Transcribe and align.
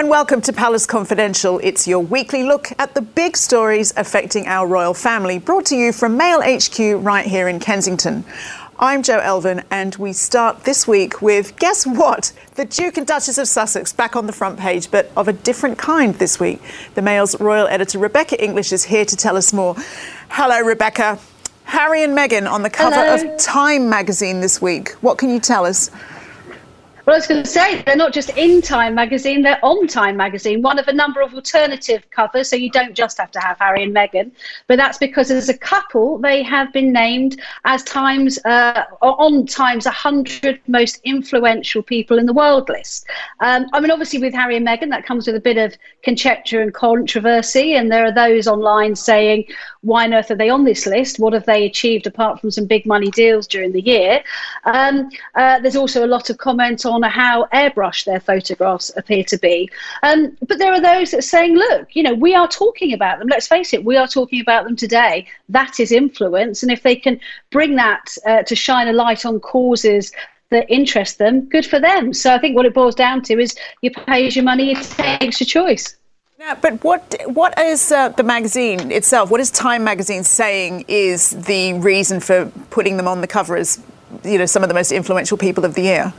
And 0.00 0.08
welcome 0.08 0.40
to 0.40 0.52
Palace 0.54 0.86
Confidential. 0.86 1.60
It's 1.62 1.86
your 1.86 2.00
weekly 2.00 2.42
look 2.42 2.68
at 2.78 2.94
the 2.94 3.02
big 3.02 3.36
stories 3.36 3.92
affecting 3.98 4.46
our 4.46 4.66
royal 4.66 4.94
family, 4.94 5.38
brought 5.38 5.66
to 5.66 5.76
you 5.76 5.92
from 5.92 6.16
Mail 6.16 6.40
HQ 6.40 7.04
right 7.04 7.26
here 7.26 7.48
in 7.48 7.60
Kensington. 7.60 8.24
I'm 8.78 9.02
Jo 9.02 9.18
Elvin, 9.18 9.62
and 9.70 9.94
we 9.96 10.14
start 10.14 10.64
this 10.64 10.88
week 10.88 11.20
with 11.20 11.54
guess 11.58 11.86
what? 11.86 12.32
The 12.54 12.64
Duke 12.64 12.96
and 12.96 13.06
Duchess 13.06 13.36
of 13.36 13.46
Sussex 13.46 13.92
back 13.92 14.16
on 14.16 14.26
the 14.26 14.32
front 14.32 14.58
page, 14.58 14.90
but 14.90 15.12
of 15.18 15.28
a 15.28 15.34
different 15.34 15.76
kind 15.76 16.14
this 16.14 16.40
week. 16.40 16.62
The 16.94 17.02
Mail's 17.02 17.38
royal 17.38 17.66
editor 17.66 17.98
Rebecca 17.98 18.42
English 18.42 18.72
is 18.72 18.84
here 18.84 19.04
to 19.04 19.16
tell 19.16 19.36
us 19.36 19.52
more. 19.52 19.74
Hello, 20.30 20.62
Rebecca. 20.62 21.18
Harry 21.64 22.02
and 22.02 22.16
Meghan 22.16 22.50
on 22.50 22.62
the 22.62 22.70
cover 22.70 22.96
Hello. 22.96 23.34
of 23.34 23.38
Time 23.38 23.90
magazine 23.90 24.40
this 24.40 24.62
week. 24.62 24.92
What 25.02 25.18
can 25.18 25.28
you 25.28 25.40
tell 25.40 25.66
us? 25.66 25.90
Well, 27.10 27.16
I 27.16 27.18
was 27.18 27.26
going 27.26 27.42
to 27.42 27.50
say 27.50 27.82
they're 27.82 27.96
not 27.96 28.12
just 28.12 28.30
in 28.36 28.62
Time 28.62 28.94
magazine; 28.94 29.42
they're 29.42 29.58
on 29.64 29.88
Time 29.88 30.16
magazine, 30.16 30.62
one 30.62 30.78
of 30.78 30.86
a 30.86 30.92
number 30.92 31.20
of 31.20 31.34
alternative 31.34 32.08
covers. 32.12 32.48
So 32.48 32.54
you 32.54 32.70
don't 32.70 32.94
just 32.94 33.18
have 33.18 33.32
to 33.32 33.40
have 33.40 33.58
Harry 33.58 33.82
and 33.82 33.92
Meghan, 33.92 34.30
but 34.68 34.76
that's 34.76 34.96
because 34.96 35.32
as 35.32 35.48
a 35.48 35.58
couple, 35.58 36.18
they 36.18 36.44
have 36.44 36.72
been 36.72 36.92
named 36.92 37.40
as 37.64 37.82
Times 37.82 38.38
uh, 38.44 38.84
on 39.02 39.44
Times 39.44 39.86
100 39.86 40.60
most 40.68 41.00
influential 41.02 41.82
people 41.82 42.16
in 42.16 42.26
the 42.26 42.32
world 42.32 42.68
list. 42.68 43.06
Um, 43.40 43.66
I 43.72 43.80
mean, 43.80 43.90
obviously 43.90 44.20
with 44.20 44.32
Harry 44.32 44.56
and 44.56 44.64
Meghan, 44.64 44.90
that 44.90 45.04
comes 45.04 45.26
with 45.26 45.34
a 45.34 45.40
bit 45.40 45.56
of 45.56 45.76
conjecture 46.04 46.62
and 46.62 46.72
controversy, 46.72 47.74
and 47.74 47.90
there 47.90 48.06
are 48.06 48.14
those 48.14 48.46
online 48.46 48.94
saying, 48.94 49.46
"Why 49.80 50.04
on 50.04 50.14
earth 50.14 50.30
are 50.30 50.36
they 50.36 50.48
on 50.48 50.62
this 50.62 50.86
list? 50.86 51.18
What 51.18 51.32
have 51.32 51.46
they 51.46 51.66
achieved 51.66 52.06
apart 52.06 52.40
from 52.40 52.52
some 52.52 52.66
big 52.66 52.86
money 52.86 53.10
deals 53.10 53.48
during 53.48 53.72
the 53.72 53.82
year?" 53.82 54.22
Um, 54.62 55.10
uh, 55.34 55.58
there's 55.58 55.74
also 55.74 56.06
a 56.06 56.12
lot 56.14 56.30
of 56.30 56.38
comment 56.38 56.86
on 56.86 56.99
how 57.08 57.46
airbrushed 57.46 58.04
their 58.04 58.20
photographs 58.20 58.90
appear 58.96 59.24
to 59.24 59.38
be. 59.38 59.70
Um, 60.02 60.36
but 60.46 60.58
there 60.58 60.72
are 60.72 60.80
those 60.80 61.10
that 61.12 61.18
are 61.18 61.22
saying, 61.22 61.54
look, 61.54 61.94
you 61.96 62.02
know, 62.02 62.14
we 62.14 62.34
are 62.34 62.48
talking 62.48 62.92
about 62.92 63.18
them. 63.18 63.28
Let's 63.28 63.48
face 63.48 63.72
it, 63.72 63.84
we 63.84 63.96
are 63.96 64.06
talking 64.06 64.40
about 64.40 64.64
them 64.64 64.76
today. 64.76 65.26
That 65.48 65.80
is 65.80 65.92
influence. 65.92 66.62
And 66.62 66.70
if 66.70 66.82
they 66.82 66.96
can 66.96 67.20
bring 67.50 67.76
that 67.76 68.16
uh, 68.26 68.42
to 68.42 68.56
shine 68.56 68.88
a 68.88 68.92
light 68.92 69.24
on 69.24 69.40
causes 69.40 70.12
that 70.50 70.66
interest 70.68 71.18
them, 71.18 71.42
good 71.48 71.64
for 71.64 71.80
them. 71.80 72.12
So 72.12 72.34
I 72.34 72.38
think 72.38 72.56
what 72.56 72.66
it 72.66 72.74
boils 72.74 72.94
down 72.94 73.22
to 73.22 73.38
is 73.38 73.56
you 73.82 73.90
pay 73.90 74.26
as 74.26 74.36
your 74.36 74.44
money, 74.44 74.72
it 74.72 74.82
takes 74.82 75.40
your 75.40 75.46
choice. 75.46 75.96
Yeah, 76.40 76.54
but 76.54 76.82
what 76.82 77.16
what 77.26 77.58
is 77.58 77.92
uh, 77.92 78.08
the 78.08 78.22
magazine 78.22 78.90
itself? 78.90 79.30
What 79.30 79.40
is 79.40 79.50
Time 79.50 79.84
magazine 79.84 80.24
saying 80.24 80.86
is 80.88 81.30
the 81.30 81.74
reason 81.74 82.18
for 82.18 82.46
putting 82.70 82.96
them 82.96 83.06
on 83.06 83.20
the 83.20 83.26
cover 83.26 83.56
as 83.56 83.78
you 84.24 84.38
know 84.38 84.46
some 84.46 84.62
of 84.62 84.70
the 84.70 84.74
most 84.74 84.90
influential 84.90 85.36
people 85.36 85.66
of 85.66 85.74
the 85.74 85.82
year? 85.82 86.14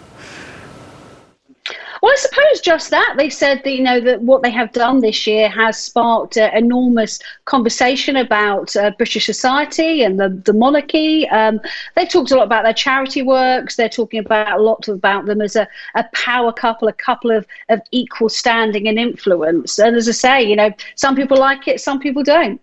Well, 2.02 2.12
I 2.12 2.16
suppose 2.16 2.62
just 2.62 2.90
that. 2.90 3.14
They 3.16 3.30
said 3.30 3.62
that, 3.64 3.72
you 3.72 3.84
know, 3.84 4.00
that 4.00 4.24
what 4.24 4.42
they 4.42 4.50
have 4.50 4.72
done 4.72 5.02
this 5.02 5.28
year 5.28 5.48
has 5.50 5.78
sparked 5.78 6.36
uh, 6.36 6.50
enormous 6.52 7.20
conversation 7.45 8.16
about 8.16 8.76
uh, 8.76 8.89
British 8.98 9.28
society 9.28 10.02
and 10.02 10.20
the, 10.20 10.30
the 10.30 10.54
monarchy. 10.54 11.30
Um, 11.30 11.61
they 11.95 12.08
talked 12.08 12.32
a 12.32 12.36
lot 12.36 12.45
about 12.45 12.64
their 12.64 12.73
charity 12.73 13.22
works. 13.22 13.76
They're 13.76 13.88
talking 13.88 14.20
about 14.20 14.60
a 14.60 14.64
lot 14.64 14.88
about 14.88 15.28
them 15.28 15.42
as 15.42 15.56
a, 15.56 15.67
a 15.94 16.04
power 16.14 16.52
couple, 16.52 16.88
a 16.88 16.94
couple 16.94 17.30
of, 17.30 17.45
of 17.70 17.80
equal 17.92 18.30
standing 18.30 18.88
and 18.88 18.98
influence. 18.98 19.78
And 19.78 19.95
as 19.95 20.10
I 20.10 20.14
say, 20.14 20.44
you 20.44 20.56
know, 20.56 20.72
some 20.95 21.16
people 21.16 21.38
like 21.38 21.67
it, 21.67 21.82
some 21.82 22.00
people 22.00 22.23
don't. 22.23 22.60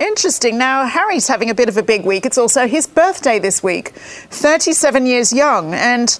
Interesting. 0.00 0.56
Now, 0.56 0.86
Harry's 0.86 1.28
having 1.28 1.50
a 1.50 1.54
bit 1.54 1.68
of 1.68 1.76
a 1.76 1.82
big 1.82 2.06
week. 2.06 2.24
It's 2.24 2.38
also 2.38 2.66
his 2.66 2.86
birthday 2.86 3.38
this 3.38 3.62
week, 3.62 3.90
37 3.90 5.04
years 5.04 5.30
young. 5.30 5.74
And 5.74 6.18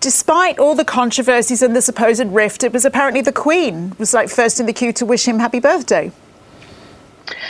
despite 0.00 0.58
all 0.58 0.74
the 0.74 0.84
controversies 0.84 1.62
and 1.62 1.76
the 1.76 1.82
supposed 1.82 2.26
rift, 2.26 2.64
it 2.64 2.72
was 2.72 2.84
apparently 2.84 3.20
the 3.20 3.32
Queen 3.32 3.94
was 3.98 4.14
like 4.14 4.28
first 4.28 4.58
in 4.58 4.66
the 4.66 4.72
queue 4.72 4.92
to 4.94 5.06
wish 5.06 5.28
him 5.28 5.38
happy 5.38 5.60
birthday. 5.60 6.10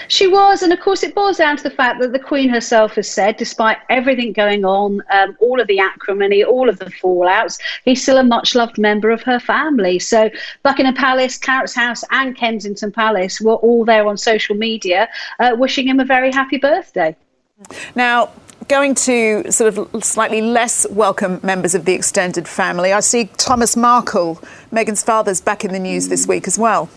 She 0.09 0.27
was, 0.27 0.63
and 0.63 0.73
of 0.73 0.81
course, 0.81 1.03
it 1.03 1.15
boils 1.15 1.37
down 1.37 1.57
to 1.57 1.63
the 1.63 1.71
fact 1.71 2.01
that 2.01 2.13
the 2.13 2.19
Queen 2.19 2.49
herself 2.49 2.95
has 2.95 3.11
said, 3.11 3.37
despite 3.37 3.79
everything 3.89 4.33
going 4.33 4.65
on, 4.65 5.03
um, 5.11 5.37
all 5.41 5.61
of 5.61 5.67
the 5.67 5.79
acrimony, 5.79 6.43
all 6.43 6.69
of 6.69 6.79
the 6.79 6.87
fallouts, 6.87 7.59
he's 7.85 8.03
still 8.03 8.19
a 8.19 8.25
much 8.25 8.55
loved 8.55 8.79
member 8.79 9.11
of 9.11 9.23
her 9.23 9.39
family. 9.39 9.99
So, 9.99 10.31
Buckingham 10.63 10.95
Palace, 10.95 11.39
Clarence 11.39 11.75
House, 11.75 12.05
and 12.11 12.37
Kensington 12.37 12.93
Palace 12.93 13.41
were 13.41 13.57
all 13.57 13.85
there 13.85 14.07
on 14.07 14.17
social 14.17 14.57
media 14.57 15.09
uh, 15.39 15.55
wishing 15.57 15.89
him 15.89 16.01
a 16.01 16.05
very 16.05 16.33
happy 16.33 16.59
birthday. 16.59 17.15
Now, 17.95 18.31
going 18.69 18.95
to 18.95 19.51
sort 19.51 19.77
of 19.77 20.05
slightly 20.05 20.43
less 20.43 20.87
welcome 20.91 21.41
members 21.43 21.75
of 21.75 21.85
the 21.85 21.95
extended 21.95 22.47
family, 22.47 22.93
I 22.93 23.01
see 23.01 23.27
Thomas 23.37 23.77
Markle, 23.77 24.37
Meghan's 24.73 25.03
father, 25.03 25.31
is 25.31 25.41
back 25.41 25.65
in 25.65 25.73
the 25.73 25.79
news 25.79 26.09
this 26.09 26.27
week 26.27 26.47
as 26.47 26.59
well. 26.59 26.89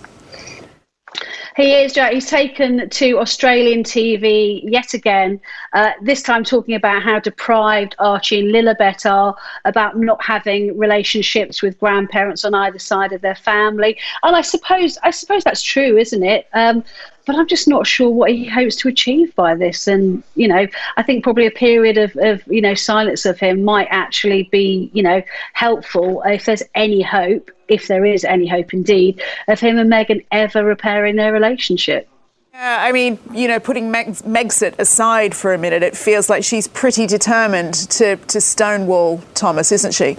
He 1.56 1.74
is, 1.74 1.92
Jack. 1.94 2.14
He's 2.14 2.28
taken 2.28 2.90
to 2.90 3.20
Australian 3.20 3.84
TV 3.84 4.62
yet 4.64 4.94
again, 4.94 5.40
uh, 5.74 5.92
this 6.02 6.22
time 6.22 6.46
talking 6.46 6.76
about 6.76 7.04
how 7.04 7.20
deprived 7.20 7.96
Archie 8.00 8.40
and 8.40 8.50
Lilibet 8.50 9.10
are, 9.10 9.36
about 9.66 9.98
not 9.98 10.24
having 10.24 10.78
relationships 10.78 11.62
with 11.62 11.78
grandparents 11.80 12.46
on 12.46 12.54
either 12.54 12.80
side 12.80 13.12
of 13.12 13.20
their 13.22 13.36
family. 13.36 13.98
And 14.24 14.36
I 14.36 14.42
suppose, 14.42 14.98
I 15.04 15.12
suppose 15.12 15.44
that's 15.44 15.62
true, 15.62 15.98
isn't 15.98 16.24
it? 16.24 16.48
Um, 16.54 16.86
but 17.26 17.36
I'm 17.36 17.48
just 17.48 17.68
not 17.68 17.88
sure 17.88 18.10
what 18.10 18.32
he 18.32 18.46
hopes 18.46 18.76
to 18.78 18.88
achieve 18.88 19.34
by 19.36 19.56
this. 19.56 19.88
And, 19.88 20.24
you 20.36 20.48
know, 20.48 20.68
I 20.98 21.04
think 21.04 21.24
probably 21.24 21.46
a 21.46 21.52
period 21.52 21.98
of, 21.98 22.16
of, 22.18 22.46
you 22.48 22.62
know, 22.62 22.74
silence 22.74 23.26
of 23.26 23.40
him 23.40 23.64
might 23.64 23.88
actually 23.90 24.44
be, 24.52 24.90
you 24.94 25.04
know, 25.04 25.22
helpful 25.54 26.22
if 26.26 26.46
there's 26.46 26.64
any 26.76 27.02
hope, 27.02 27.52
if 27.68 27.88
there 27.88 28.06
is 28.06 28.24
any 28.26 28.48
hope 28.48 28.74
indeed, 28.74 29.22
of 29.48 29.60
him 29.60 29.78
and 29.78 29.92
Meghan 29.92 30.26
ever 30.32 30.64
repairing 30.64 31.16
their 31.16 31.34
relationship. 31.34 32.08
Yeah, 32.54 32.80
I 32.82 32.92
mean, 32.92 33.18
you 33.34 33.48
know, 33.48 33.60
putting 33.60 33.92
Meg- 33.92 34.16
Megxit 34.18 34.78
aside 34.78 35.34
for 35.34 35.54
a 35.54 35.58
minute, 35.58 35.84
it 35.84 35.96
feels 35.96 36.30
like 36.30 36.44
she's 36.44 36.68
pretty 36.68 37.08
determined 37.08 37.74
to, 37.74 38.18
to 38.18 38.42
stonewall 38.42 39.22
Thomas, 39.36 39.72
isn't 39.72 39.94
she? 39.94 40.18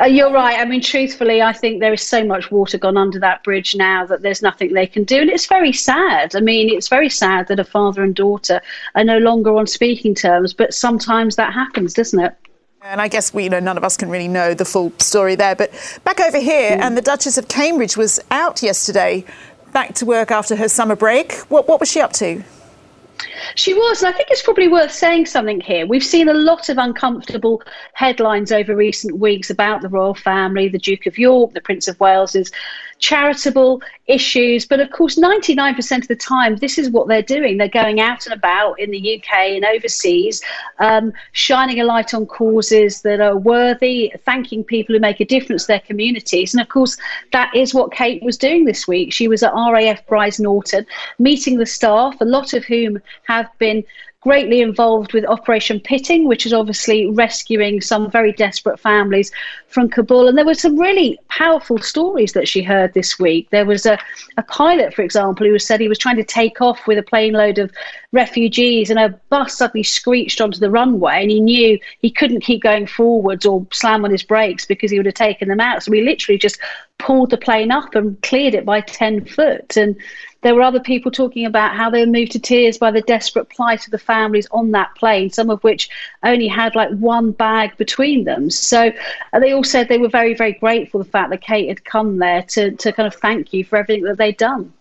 Uh, 0.00 0.06
you're 0.06 0.32
right. 0.32 0.58
I 0.58 0.64
mean, 0.64 0.80
truthfully, 0.80 1.40
I 1.40 1.52
think 1.52 1.80
there 1.80 1.92
is 1.92 2.02
so 2.02 2.24
much 2.24 2.50
water 2.50 2.78
gone 2.78 2.96
under 2.96 3.18
that 3.20 3.44
bridge 3.44 3.76
now 3.76 4.04
that 4.06 4.22
there's 4.22 4.42
nothing 4.42 4.72
they 4.72 4.86
can 4.86 5.04
do. 5.04 5.20
And 5.20 5.30
it's 5.30 5.46
very 5.46 5.72
sad. 5.72 6.34
I 6.34 6.40
mean, 6.40 6.68
it's 6.68 6.88
very 6.88 7.08
sad 7.08 7.46
that 7.48 7.60
a 7.60 7.64
father 7.64 8.02
and 8.02 8.14
daughter 8.14 8.60
are 8.96 9.04
no 9.04 9.18
longer 9.18 9.54
on 9.56 9.66
speaking 9.66 10.14
terms, 10.14 10.52
but 10.52 10.74
sometimes 10.74 11.36
that 11.36 11.52
happens, 11.52 11.94
doesn't 11.94 12.18
it? 12.18 12.34
And 12.82 13.00
I 13.00 13.08
guess 13.08 13.32
we, 13.32 13.44
you 13.44 13.50
know, 13.50 13.60
none 13.60 13.78
of 13.78 13.84
us 13.84 13.96
can 13.96 14.10
really 14.10 14.28
know 14.28 14.52
the 14.52 14.64
full 14.64 14.92
story 14.98 15.36
there. 15.36 15.54
But 15.54 15.70
back 16.04 16.20
over 16.20 16.38
here, 16.38 16.76
and 16.78 16.96
the 16.96 17.02
Duchess 17.02 17.38
of 17.38 17.48
Cambridge 17.48 17.96
was 17.96 18.20
out 18.30 18.62
yesterday, 18.62 19.24
back 19.72 19.94
to 19.94 20.04
work 20.04 20.30
after 20.30 20.56
her 20.56 20.68
summer 20.68 20.96
break. 20.96 21.32
What, 21.48 21.66
what 21.66 21.80
was 21.80 21.90
she 21.90 22.00
up 22.00 22.12
to? 22.14 22.42
She 23.54 23.74
was, 23.74 24.02
and 24.02 24.12
I 24.12 24.16
think 24.16 24.30
it's 24.30 24.42
probably 24.42 24.68
worth 24.68 24.92
saying 24.92 25.26
something 25.26 25.60
here. 25.60 25.86
We've 25.86 26.04
seen 26.04 26.28
a 26.28 26.34
lot 26.34 26.68
of 26.68 26.78
uncomfortable 26.78 27.62
headlines 27.92 28.52
over 28.52 28.74
recent 28.74 29.18
weeks 29.18 29.50
about 29.50 29.82
the 29.82 29.88
royal 29.88 30.14
family, 30.14 30.68
the 30.68 30.78
Duke 30.78 31.06
of 31.06 31.18
York, 31.18 31.52
the 31.52 31.60
Prince 31.60 31.88
of 31.88 31.98
Wales's 32.00 32.50
charitable 33.04 33.82
issues. 34.06 34.64
But 34.64 34.80
of 34.80 34.90
course, 34.90 35.18
99% 35.18 35.98
of 35.98 36.08
the 36.08 36.16
time, 36.16 36.56
this 36.56 36.78
is 36.78 36.88
what 36.88 37.06
they're 37.06 37.20
doing. 37.36 37.58
They're 37.58 37.68
going 37.68 38.00
out 38.00 38.24
and 38.24 38.34
about 38.34 38.80
in 38.80 38.90
the 38.90 39.16
UK 39.16 39.32
and 39.56 39.64
overseas, 39.66 40.40
um, 40.78 41.12
shining 41.32 41.80
a 41.80 41.84
light 41.84 42.14
on 42.14 42.24
causes 42.24 43.02
that 43.02 43.20
are 43.20 43.36
worthy, 43.36 44.10
thanking 44.24 44.64
people 44.64 44.94
who 44.94 45.00
make 45.00 45.20
a 45.20 45.26
difference 45.26 45.64
to 45.64 45.68
their 45.68 45.80
communities. 45.80 46.54
And 46.54 46.62
of 46.62 46.70
course, 46.70 46.96
that 47.32 47.54
is 47.54 47.74
what 47.74 47.92
Kate 47.92 48.22
was 48.22 48.38
doing 48.38 48.64
this 48.64 48.88
week. 48.88 49.12
She 49.12 49.28
was 49.28 49.42
at 49.42 49.52
RAF 49.52 50.06
Brize 50.06 50.40
Norton, 50.40 50.86
meeting 51.18 51.58
the 51.58 51.66
staff, 51.66 52.16
a 52.22 52.24
lot 52.24 52.54
of 52.54 52.64
whom 52.64 52.98
have 53.24 53.50
been 53.58 53.84
greatly 54.24 54.62
involved 54.62 55.12
with 55.12 55.26
Operation 55.26 55.78
Pitting, 55.78 56.26
which 56.26 56.46
is 56.46 56.54
obviously 56.54 57.06
rescuing 57.10 57.82
some 57.82 58.10
very 58.10 58.32
desperate 58.32 58.80
families 58.80 59.30
from 59.68 59.90
Kabul. 59.90 60.28
And 60.28 60.36
there 60.36 60.46
were 60.46 60.54
some 60.54 60.80
really 60.80 61.18
powerful 61.28 61.76
stories 61.76 62.32
that 62.32 62.48
she 62.48 62.62
heard 62.62 62.94
this 62.94 63.18
week. 63.18 63.50
There 63.50 63.66
was 63.66 63.84
a, 63.84 63.98
a 64.38 64.42
pilot, 64.44 64.94
for 64.94 65.02
example, 65.02 65.46
who 65.46 65.58
said 65.58 65.78
he 65.78 65.88
was 65.88 65.98
trying 65.98 66.16
to 66.16 66.24
take 66.24 66.62
off 66.62 66.86
with 66.86 66.96
a 66.96 67.02
plane 67.02 67.34
load 67.34 67.58
of 67.58 67.70
refugees 68.12 68.88
and 68.88 68.98
a 68.98 69.10
bus 69.28 69.58
suddenly 69.58 69.82
screeched 69.82 70.40
onto 70.40 70.58
the 70.58 70.70
runway 70.70 71.20
and 71.20 71.30
he 71.30 71.40
knew 71.40 71.78
he 72.00 72.10
couldn't 72.10 72.40
keep 72.40 72.62
going 72.62 72.86
forwards 72.86 73.44
or 73.44 73.66
slam 73.72 74.06
on 74.06 74.10
his 74.10 74.22
brakes 74.22 74.64
because 74.64 74.90
he 74.90 74.98
would 74.98 75.06
have 75.06 75.14
taken 75.14 75.48
them 75.48 75.60
out. 75.60 75.82
So 75.82 75.90
we 75.90 76.00
literally 76.00 76.38
just 76.38 76.58
pulled 77.04 77.28
the 77.28 77.36
plane 77.36 77.70
up 77.70 77.94
and 77.94 78.20
cleared 78.22 78.54
it 78.54 78.64
by 78.64 78.80
10 78.80 79.26
foot. 79.26 79.76
And 79.76 79.94
there 80.40 80.54
were 80.54 80.62
other 80.62 80.80
people 80.80 81.10
talking 81.10 81.44
about 81.44 81.76
how 81.76 81.90
they 81.90 82.00
were 82.00 82.10
moved 82.10 82.32
to 82.32 82.38
tears 82.38 82.78
by 82.78 82.90
the 82.90 83.02
desperate 83.02 83.50
plight 83.50 83.84
of 83.84 83.90
the 83.90 83.98
families 83.98 84.48
on 84.52 84.70
that 84.70 84.94
plane, 84.94 85.28
some 85.28 85.50
of 85.50 85.62
which 85.62 85.90
only 86.22 86.48
had 86.48 86.74
like 86.74 86.90
one 86.92 87.32
bag 87.32 87.76
between 87.76 88.24
them. 88.24 88.48
So 88.48 88.90
uh, 89.34 89.38
they 89.38 89.52
all 89.52 89.64
said 89.64 89.88
they 89.88 89.98
were 89.98 90.08
very, 90.08 90.34
very 90.34 90.54
grateful 90.54 90.98
the 90.98 91.10
fact 91.10 91.28
that 91.28 91.42
Kate 91.42 91.68
had 91.68 91.84
come 91.84 92.18
there 92.18 92.42
to, 92.42 92.70
to 92.70 92.92
kind 92.92 93.06
of 93.06 93.14
thank 93.14 93.52
you 93.52 93.64
for 93.64 93.76
everything 93.76 94.04
that 94.04 94.16
they'd 94.16 94.38
done. 94.38 94.72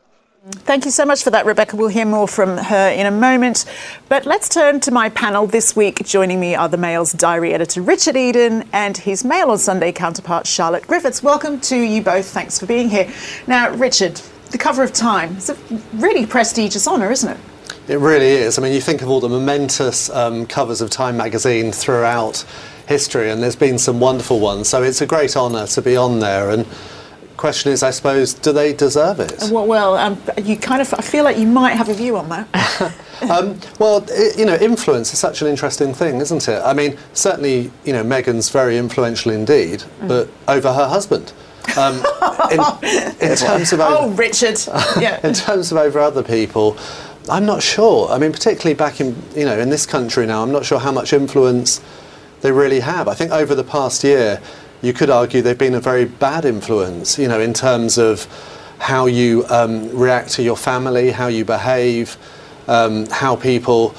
Thank 0.45 0.83
you 0.83 0.91
so 0.91 1.05
much 1.05 1.23
for 1.23 1.29
that, 1.29 1.45
Rebecca. 1.45 1.77
We'll 1.77 1.87
hear 1.87 2.03
more 2.03 2.27
from 2.27 2.57
her 2.57 2.89
in 2.89 3.05
a 3.05 3.11
moment. 3.11 3.63
But 4.09 4.25
let's 4.25 4.49
turn 4.49 4.81
to 4.81 4.91
my 4.91 5.07
panel 5.07 5.47
this 5.47 5.73
week. 5.73 6.03
Joining 6.03 6.37
me 6.37 6.53
are 6.53 6.67
the 6.67 6.75
Mail's 6.75 7.13
diary 7.13 7.53
editor 7.53 7.81
Richard 7.81 8.17
Eden 8.17 8.67
and 8.73 8.97
his 8.97 9.23
Mail 9.23 9.51
on 9.51 9.57
Sunday 9.57 9.93
counterpart 9.93 10.45
Charlotte 10.45 10.85
Griffiths. 10.85 11.23
Welcome 11.23 11.61
to 11.61 11.77
you 11.77 12.01
both. 12.01 12.25
Thanks 12.25 12.59
for 12.59 12.65
being 12.65 12.89
here. 12.89 13.09
Now, 13.47 13.73
Richard, 13.73 14.19
the 14.51 14.57
cover 14.57 14.83
of 14.83 14.91
Time. 14.91 15.37
It's 15.37 15.47
a 15.47 15.57
really 15.93 16.25
prestigious 16.25 16.89
honour, 16.89 17.09
isn't 17.09 17.31
it? 17.31 17.37
It 17.87 17.99
really 17.99 18.31
is. 18.31 18.59
I 18.59 18.63
mean, 18.63 18.73
you 18.73 18.81
think 18.81 19.01
of 19.01 19.09
all 19.09 19.21
the 19.21 19.29
momentous 19.29 20.09
um, 20.09 20.45
covers 20.45 20.81
of 20.81 20.89
Time 20.89 21.15
magazine 21.15 21.71
throughout 21.71 22.43
history, 22.85 23.31
and 23.31 23.41
there's 23.41 23.55
been 23.55 23.77
some 23.77 24.01
wonderful 24.01 24.41
ones. 24.41 24.67
So 24.67 24.83
it's 24.83 24.99
a 24.99 25.07
great 25.07 25.37
honour 25.37 25.67
to 25.67 25.81
be 25.81 25.95
on 25.95 26.19
there. 26.19 26.49
And 26.49 26.67
question 27.43 27.73
is, 27.73 27.83
I 27.83 27.89
suppose, 27.89 28.33
do 28.33 28.53
they 28.53 28.71
deserve 28.71 29.19
it? 29.19 29.37
Well, 29.51 29.67
well 29.67 29.97
um, 29.97 30.17
you 30.41 30.55
kind 30.55 30.81
of, 30.81 30.93
I 30.93 31.01
feel 31.01 31.25
like 31.25 31.37
you 31.37 31.45
might 31.45 31.73
have 31.73 31.89
a 31.89 31.93
view 31.93 32.15
on 32.15 32.29
that. 32.29 32.47
um, 33.29 33.59
well, 33.79 34.01
it, 34.07 34.39
you 34.39 34.45
know, 34.45 34.55
influence 34.55 35.11
is 35.11 35.19
such 35.19 35.41
an 35.41 35.49
interesting 35.49 35.93
thing, 35.93 36.21
isn't 36.21 36.47
it? 36.47 36.61
I 36.63 36.71
mean, 36.71 36.97
certainly, 37.11 37.69
you 37.83 37.91
know, 37.91 38.01
Meghan's 38.01 38.49
very 38.49 38.77
influential 38.77 39.33
indeed, 39.33 39.81
mm. 39.81 40.07
but 40.07 40.29
over 40.47 40.71
her 40.71 40.87
husband. 40.87 41.33
Um, 41.75 41.95
in, 42.49 42.61
in, 43.31 43.35
terms 43.35 43.73
of 43.73 43.81
over, 43.81 43.97
oh, 43.99 44.09
Richard, 44.11 44.57
yeah. 45.01 45.19
in 45.27 45.33
terms 45.33 45.69
of 45.73 45.77
over 45.77 45.99
other 45.99 46.23
people, 46.23 46.77
I'm 47.29 47.45
not 47.45 47.61
sure. 47.61 48.07
I 48.09 48.19
mean, 48.19 48.31
particularly 48.31 48.75
back 48.75 49.01
in 49.01 49.21
you 49.35 49.43
know 49.43 49.59
in 49.59 49.69
this 49.69 49.85
country 49.85 50.25
now, 50.25 50.43
I'm 50.43 50.53
not 50.53 50.63
sure 50.63 50.79
how 50.79 50.93
much 50.93 51.11
influence 51.11 51.81
they 52.39 52.53
really 52.53 52.79
have. 52.79 53.09
I 53.09 53.15
think 53.15 53.31
over 53.31 53.53
the 53.53 53.65
past 53.65 54.01
year, 54.05 54.41
you 54.83 54.93
could 54.93 55.09
argue 55.09 55.41
they've 55.41 55.57
been 55.57 55.73
a 55.73 55.79
very 55.79 56.05
bad 56.05 56.45
influence. 56.45 57.17
You 57.17 57.29
know, 57.29 57.39
in 57.39 57.53
terms 57.53 57.97
of 57.97 58.27
how 58.77 59.05
you 59.05 59.45
um, 59.49 59.89
react 59.97 60.31
to 60.31 60.43
your 60.43 60.57
family, 60.57 61.09
how 61.09 61.27
you 61.27 61.45
behave, 61.45 62.17
um, 62.67 63.07
how 63.07 63.35
people 63.37 63.95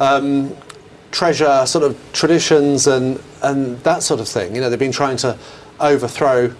um, 0.00 0.54
treasure 1.12 1.64
sort 1.66 1.84
of 1.84 1.96
traditions 2.12 2.88
and 2.88 3.22
and 3.42 3.78
that 3.84 4.02
sort 4.02 4.20
of 4.20 4.28
thing. 4.28 4.54
You 4.54 4.60
know, 4.60 4.68
they've 4.68 4.78
been 4.78 4.92
trying 4.92 5.16
to 5.18 5.38
overthrow 5.78 6.52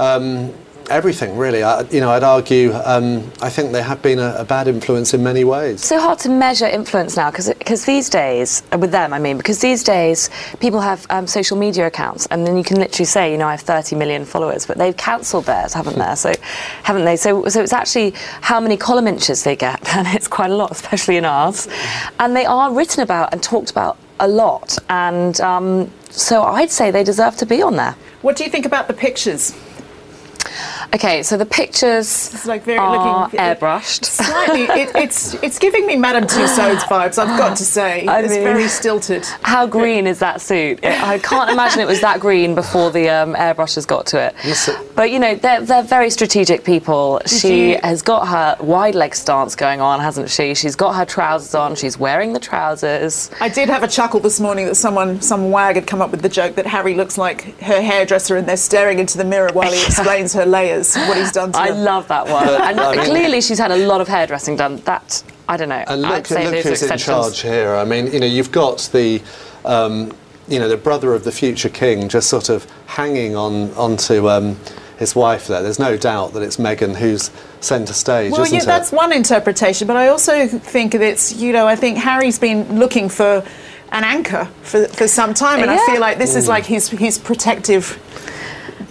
um, 0.00 0.52
everything 0.90 1.36
really. 1.36 1.62
I, 1.62 1.82
you 1.82 2.00
know, 2.00 2.10
I'd 2.10 2.22
argue 2.22 2.72
um, 2.84 3.30
I 3.40 3.48
think 3.48 3.72
they 3.72 3.82
have 3.82 4.02
been 4.02 4.18
a, 4.18 4.34
a, 4.38 4.44
bad 4.44 4.68
influence 4.68 5.14
in 5.14 5.22
many 5.22 5.44
ways. 5.44 5.84
So 5.84 5.98
hard 5.98 6.18
to 6.20 6.28
measure 6.28 6.66
influence 6.66 7.16
now 7.16 7.30
because 7.30 7.48
because 7.48 7.84
these 7.84 8.10
days, 8.10 8.62
uh, 8.72 8.78
with 8.78 8.90
them, 8.90 9.12
I 9.12 9.18
mean, 9.18 9.36
because 9.36 9.60
these 9.60 9.84
days 9.84 10.28
people 10.60 10.80
have 10.80 11.06
um, 11.10 11.26
social 11.26 11.56
media 11.56 11.86
accounts, 11.86 12.26
and 12.26 12.46
then 12.46 12.56
you 12.56 12.64
can 12.64 12.78
literally 12.78 13.06
say, 13.06 13.32
you 13.32 13.38
know, 13.38 13.46
I 13.46 13.52
have 13.52 13.60
30 13.60 13.96
million 13.96 14.24
followers, 14.24 14.66
but 14.66 14.76
they've 14.76 14.96
cancelled 14.96 15.46
theirs, 15.46 15.72
haven't 15.72 15.98
they? 15.98 16.14
So, 16.16 16.32
haven't 16.82 17.04
they? 17.04 17.16
So, 17.16 17.46
so 17.46 17.62
it's 17.62 17.72
actually 17.72 18.12
how 18.40 18.60
many 18.60 18.76
column 18.76 19.06
inches 19.06 19.44
they 19.44 19.56
get, 19.56 19.80
and 19.96 20.06
it's 20.08 20.28
quite 20.28 20.50
a 20.50 20.56
lot, 20.56 20.72
especially 20.72 21.16
in 21.16 21.24
ours, 21.24 21.68
and 22.18 22.34
they 22.34 22.46
are 22.46 22.74
written 22.74 23.02
about 23.02 23.32
and 23.32 23.42
talked 23.42 23.70
about 23.70 23.96
a 24.18 24.28
lot, 24.28 24.76
and 24.88 25.40
um, 25.40 25.90
so 26.10 26.42
I'd 26.42 26.70
say 26.70 26.90
they 26.90 27.04
deserve 27.04 27.36
to 27.36 27.46
be 27.46 27.62
on 27.62 27.76
there. 27.76 27.96
What 28.22 28.36
do 28.36 28.44
you 28.44 28.50
think 28.50 28.66
about 28.66 28.88
the 28.88 28.94
pictures? 28.94 29.54
Okay, 30.92 31.22
so 31.22 31.36
the 31.36 31.46
pictures 31.46 32.34
it's 32.34 32.46
like 32.46 32.64
very 32.64 32.78
are 32.78 33.22
looking, 33.22 33.38
airbrushed. 33.38 34.04
Slightly, 34.04 34.62
it, 34.62 34.90
it's 34.96 35.34
it's 35.34 35.58
giving 35.58 35.86
me 35.86 35.96
Madame 35.96 36.24
Tussauds 36.24 36.80
vibes. 36.80 37.16
I've 37.18 37.38
got 37.38 37.56
to 37.58 37.64
say, 37.64 38.06
I 38.06 38.20
it's 38.20 38.30
mean, 38.30 38.42
very 38.42 38.66
stilted. 38.66 39.24
How 39.42 39.66
green 39.66 40.06
is 40.08 40.18
that 40.18 40.40
suit? 40.40 40.84
I 40.84 41.18
can't 41.18 41.50
imagine 41.50 41.80
it 41.80 41.86
was 41.86 42.00
that 42.00 42.18
green 42.18 42.54
before 42.56 42.90
the 42.90 43.08
um, 43.08 43.34
airbrushes 43.34 43.86
got 43.86 44.06
to 44.06 44.18
it. 44.18 44.34
But 45.00 45.12
you 45.12 45.18
know, 45.18 45.34
they're 45.34 45.62
they're 45.62 45.82
very 45.82 46.10
strategic 46.10 46.62
people. 46.62 47.20
Did 47.20 47.30
she 47.30 47.70
you? 47.70 47.78
has 47.82 48.02
got 48.02 48.28
her 48.28 48.62
wide 48.62 48.94
leg 48.94 49.14
stance 49.14 49.56
going 49.56 49.80
on, 49.80 49.98
hasn't 49.98 50.28
she? 50.28 50.52
She's 50.54 50.76
got 50.76 50.94
her 50.94 51.06
trousers 51.06 51.54
on. 51.54 51.74
She's 51.74 51.96
wearing 51.96 52.34
the 52.34 52.38
trousers. 52.38 53.30
I 53.40 53.48
did 53.48 53.70
have 53.70 53.82
a 53.82 53.88
chuckle 53.88 54.20
this 54.20 54.38
morning 54.40 54.66
that 54.66 54.74
someone 54.74 55.22
some 55.22 55.50
wag 55.50 55.76
had 55.76 55.86
come 55.86 56.02
up 56.02 56.10
with 56.10 56.20
the 56.20 56.28
joke 56.28 56.54
that 56.56 56.66
Harry 56.66 56.92
looks 56.92 57.16
like 57.16 57.58
her 57.60 57.80
hairdresser, 57.80 58.36
and 58.36 58.46
they're 58.46 58.58
staring 58.58 58.98
into 58.98 59.16
the 59.16 59.24
mirror 59.24 59.48
while 59.54 59.72
he 59.72 59.82
explains 59.86 60.34
her 60.34 60.44
layers 60.44 60.94
what 60.94 61.16
he's 61.16 61.32
done 61.32 61.52
to 61.52 61.58
I 61.58 61.70
them. 61.70 61.82
love 61.82 62.06
that 62.08 62.28
one. 62.28 62.46
And 62.46 62.78
I 62.78 62.94
mean, 62.94 63.04
clearly 63.06 63.40
she's 63.40 63.58
had 63.58 63.70
a 63.70 63.86
lot 63.86 64.02
of 64.02 64.08
hairdressing 64.08 64.56
done. 64.56 64.76
That, 64.84 65.22
I 65.48 65.56
don't 65.56 65.70
know. 65.70 65.82
And 65.86 66.02
look, 66.02 66.10
I'd 66.10 66.26
say 66.26 66.44
look 66.44 66.62
who's 66.62 66.82
in 66.82 66.98
charge 66.98 67.40
here. 67.40 67.74
I 67.74 67.86
mean, 67.86 68.12
you 68.12 68.20
know, 68.20 68.26
you've 68.26 68.52
got 68.52 68.90
the... 68.92 69.22
Um, 69.64 70.12
you 70.48 70.58
know, 70.58 70.68
the 70.68 70.76
brother 70.76 71.14
of 71.14 71.22
the 71.22 71.30
future 71.30 71.68
king 71.68 72.08
just 72.08 72.28
sort 72.28 72.48
of 72.48 72.66
hanging 72.86 73.36
on 73.36 73.70
onto 73.74 74.28
um, 74.28 74.58
his 75.00 75.16
wife 75.16 75.48
there. 75.48 75.62
There's 75.62 75.78
no 75.78 75.96
doubt 75.96 76.34
that 76.34 76.42
it's 76.42 76.58
Meghan 76.58 76.94
who's 76.94 77.30
centre 77.60 77.94
stage, 77.94 78.30
well, 78.32 78.46
yeah, 78.46 78.60
that's 78.64 78.92
one 78.92 79.12
interpretation, 79.12 79.88
but 79.88 79.96
I 79.96 80.08
also 80.08 80.46
think 80.46 80.92
that 80.92 81.00
it's, 81.00 81.34
you 81.34 81.52
know, 81.52 81.66
I 81.66 81.74
think 81.74 81.98
Harry's 81.98 82.38
been 82.38 82.78
looking 82.78 83.08
for 83.08 83.44
an 83.92 84.04
anchor 84.04 84.44
for, 84.62 84.86
for 84.88 85.08
some 85.08 85.34
time, 85.34 85.60
and 85.60 85.70
yeah. 85.70 85.78
I 85.80 85.86
feel 85.90 86.00
like 86.00 86.18
this 86.18 86.34
mm. 86.34 86.36
is 86.36 86.48
like 86.48 86.66
his, 86.66 86.90
his 86.90 87.18
protective 87.18 87.98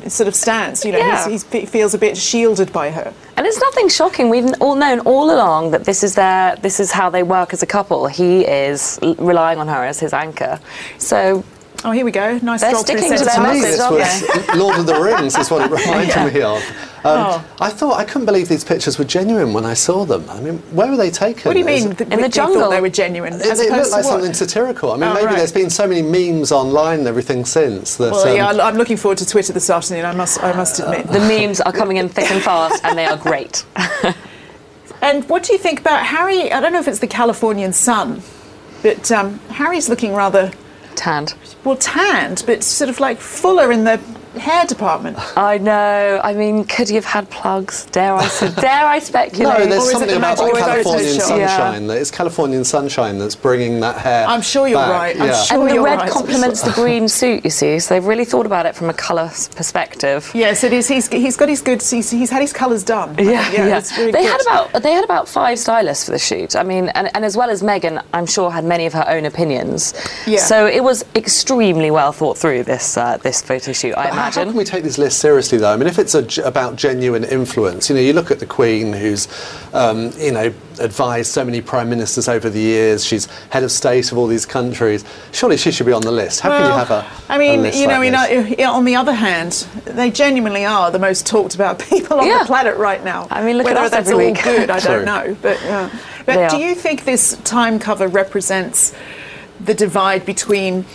sort 0.07 0.27
of 0.27 0.35
stance. 0.35 0.83
You 0.83 0.94
know, 0.94 0.97
yeah. 0.97 1.29
he 1.29 1.65
feels 1.65 1.94
a 1.94 1.97
bit 1.97 2.17
shielded 2.17 2.73
by 2.73 2.89
her. 2.89 3.13
And 3.38 3.45
it's 3.45 3.61
nothing 3.61 3.88
shocking. 3.88 4.29
We've 4.29 4.51
all 4.59 4.75
known 4.75 5.01
all 5.01 5.31
along 5.31 5.71
that 5.71 5.85
this 5.85 6.03
is 6.03 6.15
their, 6.15 6.56
this 6.57 6.79
is 6.79 6.91
how 6.91 7.09
they 7.09 7.23
work 7.23 7.53
as 7.53 7.61
a 7.63 7.67
couple. 7.67 8.07
He 8.07 8.45
is 8.45 9.00
relying 9.01 9.59
on 9.59 9.67
her 9.67 9.83
as 9.85 10.00
his 10.00 10.11
anchor. 10.11 10.59
So 10.97 11.44
Oh, 11.85 11.91
here 11.91 12.03
we 12.03 12.11
go. 12.11 12.37
Nice 12.39 12.61
They're 12.61 12.75
sticking 12.75 13.15
to 13.17 13.23
their 13.23 13.41
message, 13.41 13.79
Lord 14.55 14.79
of 14.79 14.85
the 14.85 14.99
Rings 14.99 15.37
is 15.37 15.49
what 15.49 15.61
it 15.65 15.71
reminded 15.79 16.15
yeah. 16.15 16.29
me 16.29 16.41
of. 16.41 16.61
Um, 17.05 17.05
oh. 17.05 17.45
I 17.61 17.69
thought 17.69 17.97
I 17.97 18.03
couldn't 18.03 18.25
believe 18.25 18.49
these 18.49 18.65
pictures 18.65 18.99
were 18.99 19.05
genuine 19.05 19.53
when 19.53 19.65
I 19.65 19.73
saw 19.73 20.03
them. 20.03 20.29
I 20.29 20.41
mean, 20.41 20.57
where 20.73 20.89
were 20.89 20.97
they 20.97 21.09
taken? 21.09 21.43
What 21.43 21.53
do 21.53 21.59
you 21.59 21.65
mean? 21.65 21.91
The, 21.91 22.11
in 22.11 22.19
the 22.19 22.27
jungle, 22.27 22.69
they 22.69 22.81
were 22.81 22.89
genuine. 22.89 23.37
They, 23.37 23.53
they 23.53 23.69
look 23.69 23.89
like 23.91 24.03
something 24.03 24.33
satirical. 24.33 24.91
I 24.91 24.97
mean, 24.97 25.09
oh, 25.09 25.13
maybe 25.13 25.27
right. 25.27 25.37
there's 25.37 25.53
been 25.53 25.69
so 25.69 25.87
many 25.87 26.01
memes 26.01 26.51
online 26.51 26.99
and 26.99 27.07
everything 27.07 27.45
since. 27.45 27.95
That, 27.95 28.11
well, 28.11 28.27
um, 28.27 28.35
yeah, 28.35 28.65
I'm 28.65 28.75
looking 28.75 28.97
forward 28.97 29.19
to 29.19 29.25
Twitter 29.25 29.54
this 29.54 29.69
afternoon. 29.69 30.04
I 30.04 30.13
must, 30.13 30.44
I 30.44 30.51
must 30.51 30.81
admit. 30.81 31.07
the 31.07 31.19
memes 31.19 31.61
are 31.61 31.71
coming 31.71 31.95
in 31.95 32.09
thick 32.09 32.30
and 32.30 32.44
fast, 32.44 32.83
and 32.83 32.97
they 32.97 33.06
are 33.06 33.18
great. 33.18 33.65
and 35.01 35.27
what 35.30 35.44
do 35.44 35.54
you 35.54 35.59
think 35.59 35.80
about 35.80 36.06
Harry? 36.06 36.51
I 36.51 36.59
don't 36.59 36.73
know 36.73 36.80
if 36.80 36.89
it's 36.89 36.99
the 36.99 37.07
Californian 37.07 37.71
sun, 37.71 38.21
but 38.83 39.09
um, 39.13 39.39
Harry's 39.51 39.87
looking 39.87 40.13
rather 40.13 40.51
tanned. 40.99 41.33
Well, 41.63 41.77
tanned, 41.77 42.44
but 42.45 42.63
sort 42.63 42.89
of 42.89 42.99
like 42.99 43.19
fuller 43.19 43.71
in 43.71 43.85
the 43.85 43.99
hair 44.38 44.66
department. 44.66 45.18
I 45.38 45.57
know. 45.57 46.21
I 46.24 46.33
mean, 46.33 46.66
could 46.66 46.90
he 46.90 46.95
have 46.95 47.06
had 47.06 47.30
plugs? 47.30 47.86
Dare 47.88 48.14
I? 48.14 48.28
dare 48.59 48.86
I 48.86 49.00
speculate? 49.00 49.59
No, 49.59 49.66
there's 49.66 49.92
something 49.92 50.16
about 50.16 50.38
that 50.38 50.54
Californian 50.56 51.19
sunshine. 51.19 51.86
Yeah. 51.88 51.94
It's 51.94 52.12
Californian 52.12 52.64
sunshine 52.64 53.18
that's 53.18 53.36
bringing 53.36 53.80
that 53.80 53.98
hair. 53.98 54.28
I'm 54.28 54.42
sure 54.42 54.68
you're 54.68 54.80
back. 54.80 54.90
right. 54.90 55.19
I'm 55.19 55.28
yeah. 55.28 55.44
sure 55.44 55.68
and 55.68 55.78
the 55.78 55.81
red 55.81 56.00
right. 56.00 56.12
complements 56.12 56.62
the 56.62 56.71
green 56.71 57.07
suit. 57.07 57.44
You 57.44 57.50
see, 57.50 57.80
so 57.80 57.94
they've 57.94 58.06
really 58.06 58.26
thought 58.26 58.45
about 58.45 58.66
it 58.66 58.76
from 58.76 58.90
a 58.90 58.94
colour 58.94 59.30
perspective. 59.56 60.31
Yes, 60.33 60.64
it 60.64 60.74
is. 60.74 60.88
He's, 60.88 61.07
he's 61.07 61.36
got 61.36 61.50
his 61.50 61.62
good. 61.62 61.81
He's, 61.81 62.12
he's 62.12 62.30
had 62.30 62.42
his 62.42 62.54
colours 62.54 62.83
done. 62.83 63.16
Yeah, 63.18 63.52
yeah. 63.52 63.68
yeah. 63.68 63.81
Really 63.98 64.12
they 64.12 64.24
good. 64.24 64.31
had 64.31 64.42
about 64.42 64.83
they 64.83 64.92
had 64.92 65.04
about 65.04 65.28
five 65.28 65.59
stylists 65.59 66.06
for 66.06 66.12
the 66.12 66.19
shoot. 66.19 66.56
I 66.56 66.64
mean, 66.64 66.90
and, 66.90 67.09
and 67.16 67.26
as 67.26 67.36
well 67.36 67.50
as 67.50 67.62
Meghan, 67.62 68.04
I'm 68.14 68.26
sure 68.26 68.52
had 68.52 68.66
many 68.66 68.86
of 68.86 68.94
her 68.94 69.06
own 69.07 69.26
opinions. 69.26 69.94
Yeah. 70.28 70.40
So 70.40 70.68
it 70.68 70.83
was 70.83 71.04
extremely 71.16 71.92
well 71.92 72.12
thought 72.12 72.38
through 72.38 72.64
this 72.64 72.98
uh, 72.98 73.18
this 73.18 73.42
photo 73.42 73.74
shoot. 73.74 73.94
I 73.94 74.09
imagine. 74.09 74.29
How 74.36 74.44
can 74.45 74.56
we 74.56 74.64
take 74.64 74.83
this 74.83 74.98
list 74.98 75.19
seriously, 75.19 75.57
though? 75.57 75.74
I 75.74 75.78
mean, 75.78 75.88
if 75.88 76.00
it's 76.00 76.16
a, 76.16 76.26
about 76.44 76.76
genuine 76.76 77.24
influence, 77.24 77.90
you 77.90 77.95
know, 77.95 78.02
you 78.02 78.14
look 78.14 78.31
at 78.31 78.40
the 78.40 78.45
Queen, 78.45 78.94
who's, 78.94 79.28
um, 79.74 80.12
you 80.18 80.31
know, 80.31 80.54
advised 80.80 81.31
so 81.31 81.44
many 81.44 81.62
prime 81.62 81.90
ministers 81.90 82.28
over 82.28 82.50
the 82.50 82.59
years. 82.59 83.06
She's 83.06 83.26
head 83.50 83.64
of 83.64 83.71
state 83.71 84.12
of 84.12 84.18
all 84.18 84.28
these 84.28 84.45
countries. 84.45 85.04
Surely 85.31 85.57
she 85.57 85.71
should 85.71 85.86
be 85.86 85.92
on 85.92 86.02
the 86.02 86.12
list. 86.12 86.40
How 86.40 86.50
well, 86.50 86.59
can 86.59 86.71
you 86.71 86.78
have 86.78 86.92
a? 86.92 87.33
I 87.33 87.38
mean, 87.38 87.66
you 87.74 87.88
know, 87.88 88.02
like 88.02 88.59
you 88.59 88.66
know, 88.66 88.74
on 88.74 88.86
the 88.86 88.95
other 88.95 89.14
hand, 89.14 89.52
they 89.86 90.12
genuinely 90.12 90.66
are 90.66 90.92
the 90.92 91.00
most 91.00 91.26
talked 91.26 91.56
about 91.56 91.80
people 91.90 92.19
on 92.19 92.28
yeah. 92.28 92.40
the 92.40 92.45
planet 92.45 92.78
right 92.78 93.04
now. 93.04 93.28
I 93.30 93.44
mean, 93.44 93.57
look 93.57 93.66
Whether 93.66 93.80
at 93.80 93.86
us 93.86 93.92
that's 93.92 94.09
every 94.09 94.26
all 94.26 94.31
week. 94.31 94.44
good, 94.44 94.69
I 94.69 94.80
don't 94.80 95.06
know, 95.06 95.36
but. 95.42 95.62
Uh, 95.64 95.90
But 96.26 96.52
do 96.52 96.57
you 96.57 96.76
think 96.76 97.06
this 97.06 97.36
time 97.44 97.80
cover 97.80 98.07
represents 98.07 98.94
the 99.59 99.74
divide 99.74 100.26
between 100.28 100.86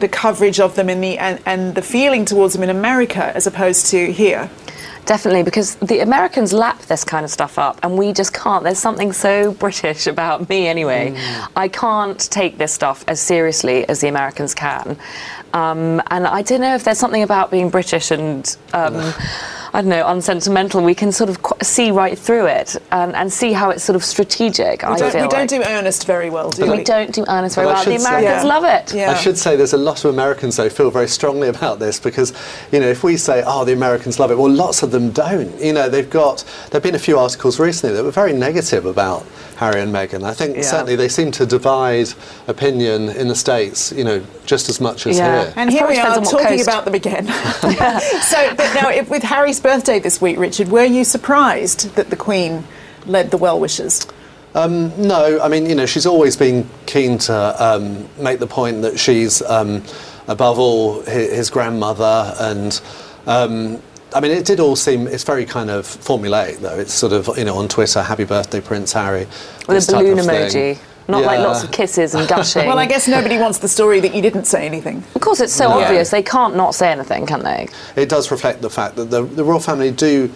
the 0.00 0.08
coverage 0.08 0.60
of 0.60 0.74
them 0.74 0.88
in 0.88 1.00
the 1.00 1.18
and, 1.18 1.40
and 1.46 1.74
the 1.74 1.82
feeling 1.82 2.24
towards 2.24 2.54
them 2.54 2.62
in 2.62 2.70
America 2.70 3.32
as 3.34 3.46
opposed 3.46 3.86
to 3.88 4.12
here? 4.12 4.50
Definitely, 5.06 5.42
because 5.42 5.76
the 5.76 6.00
Americans 6.00 6.52
lap 6.52 6.80
this 6.82 7.02
kind 7.02 7.24
of 7.24 7.30
stuff 7.30 7.58
up, 7.58 7.80
and 7.82 7.96
we 7.96 8.12
just 8.12 8.34
can't. 8.34 8.62
There's 8.62 8.78
something 8.78 9.12
so 9.12 9.52
British 9.52 10.06
about 10.06 10.50
me, 10.50 10.66
anyway. 10.66 11.12
Mm. 11.12 11.48
I 11.56 11.68
can't 11.68 12.18
take 12.30 12.58
this 12.58 12.74
stuff 12.74 13.04
as 13.08 13.18
seriously 13.18 13.88
as 13.88 14.02
the 14.02 14.08
Americans 14.08 14.54
can. 14.54 14.98
Um, 15.54 16.02
and 16.10 16.26
I 16.26 16.42
don't 16.42 16.60
know 16.60 16.74
if 16.74 16.84
there's 16.84 16.98
something 16.98 17.22
about 17.22 17.50
being 17.50 17.70
British 17.70 18.10
and. 18.10 18.54
Um, 18.74 19.14
I 19.72 19.80
don't 19.80 19.90
know, 19.90 20.06
unsentimental, 20.06 20.82
we 20.82 20.94
can 20.94 21.12
sort 21.12 21.30
of 21.30 21.38
see 21.62 21.90
right 21.90 22.18
through 22.18 22.46
it 22.46 22.76
and, 22.90 23.14
and 23.14 23.32
see 23.32 23.52
how 23.52 23.70
it's 23.70 23.84
sort 23.84 23.96
of 23.96 24.04
strategic. 24.04 24.82
We, 24.82 24.96
don't, 24.96 25.22
we 25.22 25.28
don't, 25.28 25.50
do 25.50 25.62
earnest 25.62 26.06
very 26.06 26.30
well, 26.30 26.50
do 26.50 26.70
we? 26.70 26.78
We 26.78 26.84
don't 26.84 27.12
do 27.12 27.24
earnest 27.28 27.56
very 27.56 27.66
well. 27.66 27.84
The 27.84 27.96
Americans 27.96 28.42
say, 28.42 28.48
love 28.48 28.64
it. 28.64 28.94
Yeah. 28.94 29.10
I 29.10 29.14
should 29.14 29.36
say 29.36 29.56
there's 29.56 29.72
a 29.72 29.78
lot 29.78 30.04
of 30.04 30.12
Americans, 30.12 30.56
though, 30.56 30.68
feel 30.68 30.90
very 30.90 31.08
strongly 31.08 31.48
about 31.48 31.78
this 31.78 32.00
because, 32.00 32.32
you 32.72 32.80
know, 32.80 32.88
if 32.88 33.04
we 33.04 33.16
say, 33.16 33.42
oh, 33.46 33.64
the 33.64 33.72
Americans 33.72 34.18
love 34.18 34.30
it, 34.30 34.38
well, 34.38 34.50
lots 34.50 34.82
of 34.82 34.90
them 34.90 35.10
don't. 35.10 35.58
You 35.60 35.72
know, 35.72 35.88
they've 35.88 36.08
got, 36.08 36.44
there 36.70 36.78
have 36.78 36.82
been 36.82 36.94
a 36.94 36.98
few 36.98 37.18
articles 37.18 37.60
recently 37.60 37.94
that 37.96 38.04
were 38.04 38.10
very 38.10 38.32
negative 38.32 38.86
about 38.86 39.26
Harry 39.58 39.80
and 39.80 39.92
Meghan. 39.92 40.22
I 40.22 40.34
think 40.34 40.56
yeah. 40.56 40.62
certainly 40.62 40.94
they 40.94 41.08
seem 41.08 41.32
to 41.32 41.44
divide 41.44 42.08
opinion 42.46 43.08
in 43.08 43.26
the 43.26 43.34
States, 43.34 43.92
you 43.92 44.04
know, 44.04 44.24
just 44.46 44.68
as 44.68 44.80
much 44.80 45.06
as 45.06 45.18
yeah. 45.18 45.44
here. 45.44 45.52
And 45.56 45.70
here 45.70 45.86
we 45.86 45.98
are 45.98 46.14
talking 46.20 46.46
coast. 46.46 46.62
about 46.62 46.84
them 46.84 46.94
again. 46.94 47.26
so, 48.22 48.54
but 48.54 48.72
now 48.74 48.88
if, 48.90 49.10
with 49.10 49.22
Harry's 49.22 49.58
birthday 49.68 49.98
this 49.98 50.18
week, 50.18 50.38
Richard, 50.38 50.68
were 50.68 50.86
you 50.86 51.04
surprised 51.04 51.94
that 51.96 52.08
the 52.08 52.16
Queen 52.16 52.64
led 53.04 53.30
the 53.30 53.36
well 53.36 53.60
wishers? 53.60 54.06
Um, 54.54 54.90
no, 54.96 55.38
I 55.42 55.48
mean, 55.48 55.66
you 55.66 55.74
know, 55.74 55.84
she's 55.84 56.06
always 56.06 56.38
been 56.38 56.66
keen 56.86 57.18
to 57.18 57.62
um, 57.62 58.08
make 58.18 58.38
the 58.38 58.46
point 58.46 58.80
that 58.80 58.98
she's, 58.98 59.42
um, 59.42 59.82
above 60.26 60.58
all, 60.58 61.02
his, 61.02 61.32
his 61.32 61.50
grandmother 61.50 62.34
and 62.40 62.80
um, 63.26 63.82
I 64.14 64.20
mean, 64.20 64.30
it 64.30 64.46
did 64.46 64.58
all 64.58 64.74
seem, 64.74 65.06
it's 65.06 65.24
very 65.24 65.44
kind 65.44 65.68
of 65.68 65.84
formulaic, 65.84 66.60
though. 66.60 66.78
It's 66.78 66.94
sort 66.94 67.12
of, 67.12 67.28
you 67.36 67.44
know, 67.44 67.58
on 67.58 67.68
Twitter, 67.68 68.02
happy 68.02 68.24
birthday, 68.24 68.62
Prince 68.62 68.94
Harry. 68.94 69.26
With 69.68 69.86
a 69.86 69.92
balloon 69.92 70.16
emoji. 70.16 70.78
Not 71.08 71.22
yeah. 71.22 71.26
like 71.26 71.40
lots 71.40 71.64
of 71.64 71.72
kisses 71.72 72.14
and 72.14 72.28
gushing. 72.28 72.66
well, 72.66 72.78
I 72.78 72.84
guess 72.84 73.08
nobody 73.08 73.38
wants 73.38 73.58
the 73.58 73.68
story 73.68 73.98
that 74.00 74.14
you 74.14 74.20
didn't 74.20 74.44
say 74.44 74.66
anything. 74.66 75.02
Of 75.14 75.22
course, 75.22 75.40
it's 75.40 75.54
so 75.54 75.68
no. 75.68 75.80
obvious. 75.80 76.10
They 76.10 76.22
can't 76.22 76.54
not 76.54 76.74
say 76.74 76.92
anything, 76.92 77.24
can 77.24 77.42
they? 77.42 77.68
It 77.96 78.10
does 78.10 78.30
reflect 78.30 78.60
the 78.60 78.68
fact 78.68 78.96
that 78.96 79.06
the, 79.10 79.22
the 79.22 79.42
royal 79.42 79.58
family 79.60 79.90
do 79.90 80.30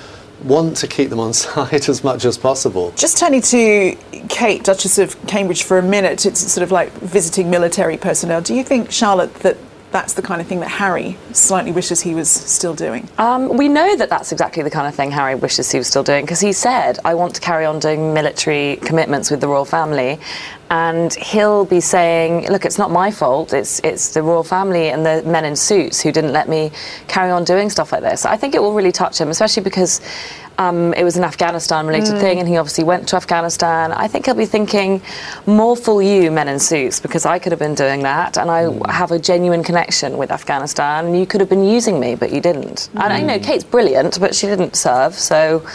want 0.44 0.76
to 0.78 0.88
keep 0.88 1.10
them 1.10 1.20
on 1.20 1.32
side 1.34 1.88
as 1.88 2.02
much 2.02 2.24
as 2.24 2.38
possible. 2.38 2.92
Just 2.96 3.18
turning 3.18 3.42
to 3.42 3.96
Kate, 4.28 4.64
Duchess 4.64 4.98
of 4.98 5.26
Cambridge, 5.26 5.62
for 5.62 5.78
a 5.78 5.82
minute, 5.82 6.24
it's 6.24 6.40
sort 6.40 6.62
of 6.62 6.72
like 6.72 6.90
visiting 6.92 7.50
military 7.50 7.98
personnel. 7.98 8.40
Do 8.40 8.54
you 8.54 8.64
think, 8.64 8.90
Charlotte, 8.90 9.34
that 9.36 9.56
that's 9.92 10.14
the 10.14 10.22
kind 10.22 10.40
of 10.40 10.46
thing 10.46 10.60
that 10.60 10.68
Harry 10.70 11.16
slightly 11.32 11.72
wishes 11.72 12.00
he 12.00 12.14
was 12.14 12.30
still 12.30 12.74
doing? 12.74 13.08
Um, 13.18 13.56
we 13.56 13.68
know 13.68 13.96
that 13.96 14.08
that's 14.08 14.32
exactly 14.32 14.62
the 14.62 14.70
kind 14.70 14.86
of 14.88 14.94
thing 14.94 15.10
Harry 15.10 15.34
wishes 15.34 15.70
he 15.70 15.78
was 15.78 15.86
still 15.86 16.02
doing 16.02 16.24
because 16.24 16.40
he 16.40 16.52
said, 16.52 16.98
I 17.04 17.14
want 17.14 17.34
to 17.34 17.40
carry 17.40 17.64
on 17.64 17.78
doing 17.78 18.14
military 18.14 18.76
commitments 18.76 19.30
with 19.30 19.40
the 19.40 19.48
royal 19.48 19.64
family. 19.64 20.18
And 20.70 21.12
he'll 21.12 21.66
be 21.66 21.80
saying, 21.80 22.48
look, 22.50 22.64
it's 22.64 22.78
not 22.78 22.90
my 22.90 23.10
fault. 23.10 23.52
It's, 23.52 23.78
it's 23.80 24.14
the 24.14 24.22
royal 24.22 24.42
family 24.42 24.88
and 24.88 25.04
the 25.04 25.22
men 25.24 25.44
in 25.44 25.54
suits 25.54 26.00
who 26.00 26.10
didn't 26.10 26.32
let 26.32 26.48
me 26.48 26.72
carry 27.08 27.30
on 27.30 27.44
doing 27.44 27.68
stuff 27.68 27.92
like 27.92 28.00
this. 28.00 28.24
I 28.24 28.38
think 28.38 28.54
it 28.54 28.62
will 28.62 28.72
really 28.72 28.92
touch 28.92 29.20
him, 29.20 29.28
especially 29.28 29.62
because 29.62 30.00
um, 30.58 30.94
it 30.94 31.04
was 31.04 31.16
an 31.16 31.24
Afghanistan 31.24 31.86
related 31.86 32.14
mm. 32.14 32.20
thing, 32.20 32.38
and 32.38 32.48
he 32.48 32.56
obviously 32.56 32.84
went 32.84 33.08
to 33.08 33.16
Afghanistan. 33.16 33.92
I 33.92 34.08
think 34.08 34.26
he'll 34.26 34.34
be 34.34 34.46
thinking, 34.46 35.02
more 35.46 35.76
for 35.76 36.02
you, 36.02 36.30
men 36.30 36.48
in 36.48 36.58
suits, 36.58 37.00
because 37.00 37.26
I 37.26 37.38
could 37.38 37.52
have 37.52 37.58
been 37.58 37.74
doing 37.74 38.02
that, 38.02 38.36
and 38.36 38.50
I 38.50 38.64
mm. 38.64 38.90
have 38.90 39.10
a 39.10 39.18
genuine 39.18 39.62
connection 39.62 40.18
with 40.18 40.30
Afghanistan, 40.30 41.06
and 41.06 41.18
you 41.18 41.26
could 41.26 41.40
have 41.40 41.50
been 41.50 41.64
using 41.64 41.98
me, 41.98 42.14
but 42.14 42.32
you 42.32 42.40
didn't. 42.40 42.90
Mm. 42.94 43.04
And 43.04 43.12
I 43.12 43.20
know 43.20 43.38
Kate's 43.38 43.64
brilliant, 43.64 44.20
but 44.20 44.34
she 44.34 44.46
didn't 44.46 44.76
serve, 44.76 45.14
so 45.14 45.66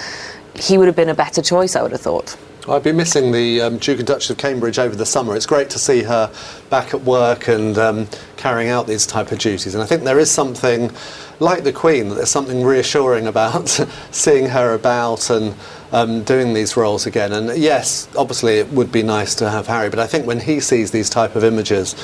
he 0.56 0.78
would 0.78 0.88
have 0.88 0.96
been 0.96 1.10
a 1.10 1.16
better 1.16 1.42
choice, 1.42 1.76
I 1.76 1.82
would 1.82 1.92
have 1.92 2.02
thought. 2.02 2.38
I've 2.70 2.84
been 2.84 2.98
missing 2.98 3.32
the 3.32 3.62
um, 3.62 3.78
Duke 3.78 4.00
and 4.00 4.08
Duchess 4.08 4.32
of 4.32 4.38
Cambridge 4.38 4.78
over 4.78 4.94
the 4.94 5.06
summer. 5.06 5.38
It's 5.38 5.46
great 5.46 5.70
to 5.70 5.80
see 5.80 6.04
her 6.04 6.30
back 6.70 6.94
at 6.94 7.02
work 7.02 7.48
and 7.48 7.78
um, 7.78 8.08
carrying 8.36 8.70
out 8.70 8.88
these 8.88 9.08
type 9.08 9.32
of 9.32 9.40
duties. 9.40 9.74
And 9.74 9.82
I 9.82 9.86
think 9.86 10.04
there 10.04 10.20
is 10.20 10.30
something, 10.30 10.92
like 11.40 11.64
the 11.64 11.74
Queen, 11.74 12.10
that 12.10 12.16
there's 12.16 12.30
something 12.30 12.64
reassuring 12.64 13.28
about 13.28 13.70
seeing 14.12 14.48
her 14.48 14.74
about 14.74 15.30
and 15.30 15.56
um, 15.92 16.24
doing 16.24 16.54
these 16.54 16.76
roles 16.76 17.06
again. 17.06 17.34
And 17.34 17.58
yes, 17.58 18.08
obviously 18.18 18.60
it 18.60 18.70
would 18.72 18.92
be 18.92 19.04
nice 19.04 19.36
to 19.36 19.50
have 19.50 19.68
Harry, 19.68 19.90
but 19.90 20.00
I 20.00 20.08
think 20.08 20.26
when 20.26 20.40
he 20.40 20.60
sees 20.60 20.92
these 20.92 21.10
type 21.10 21.36
of 21.36 21.44
images, 21.44 21.96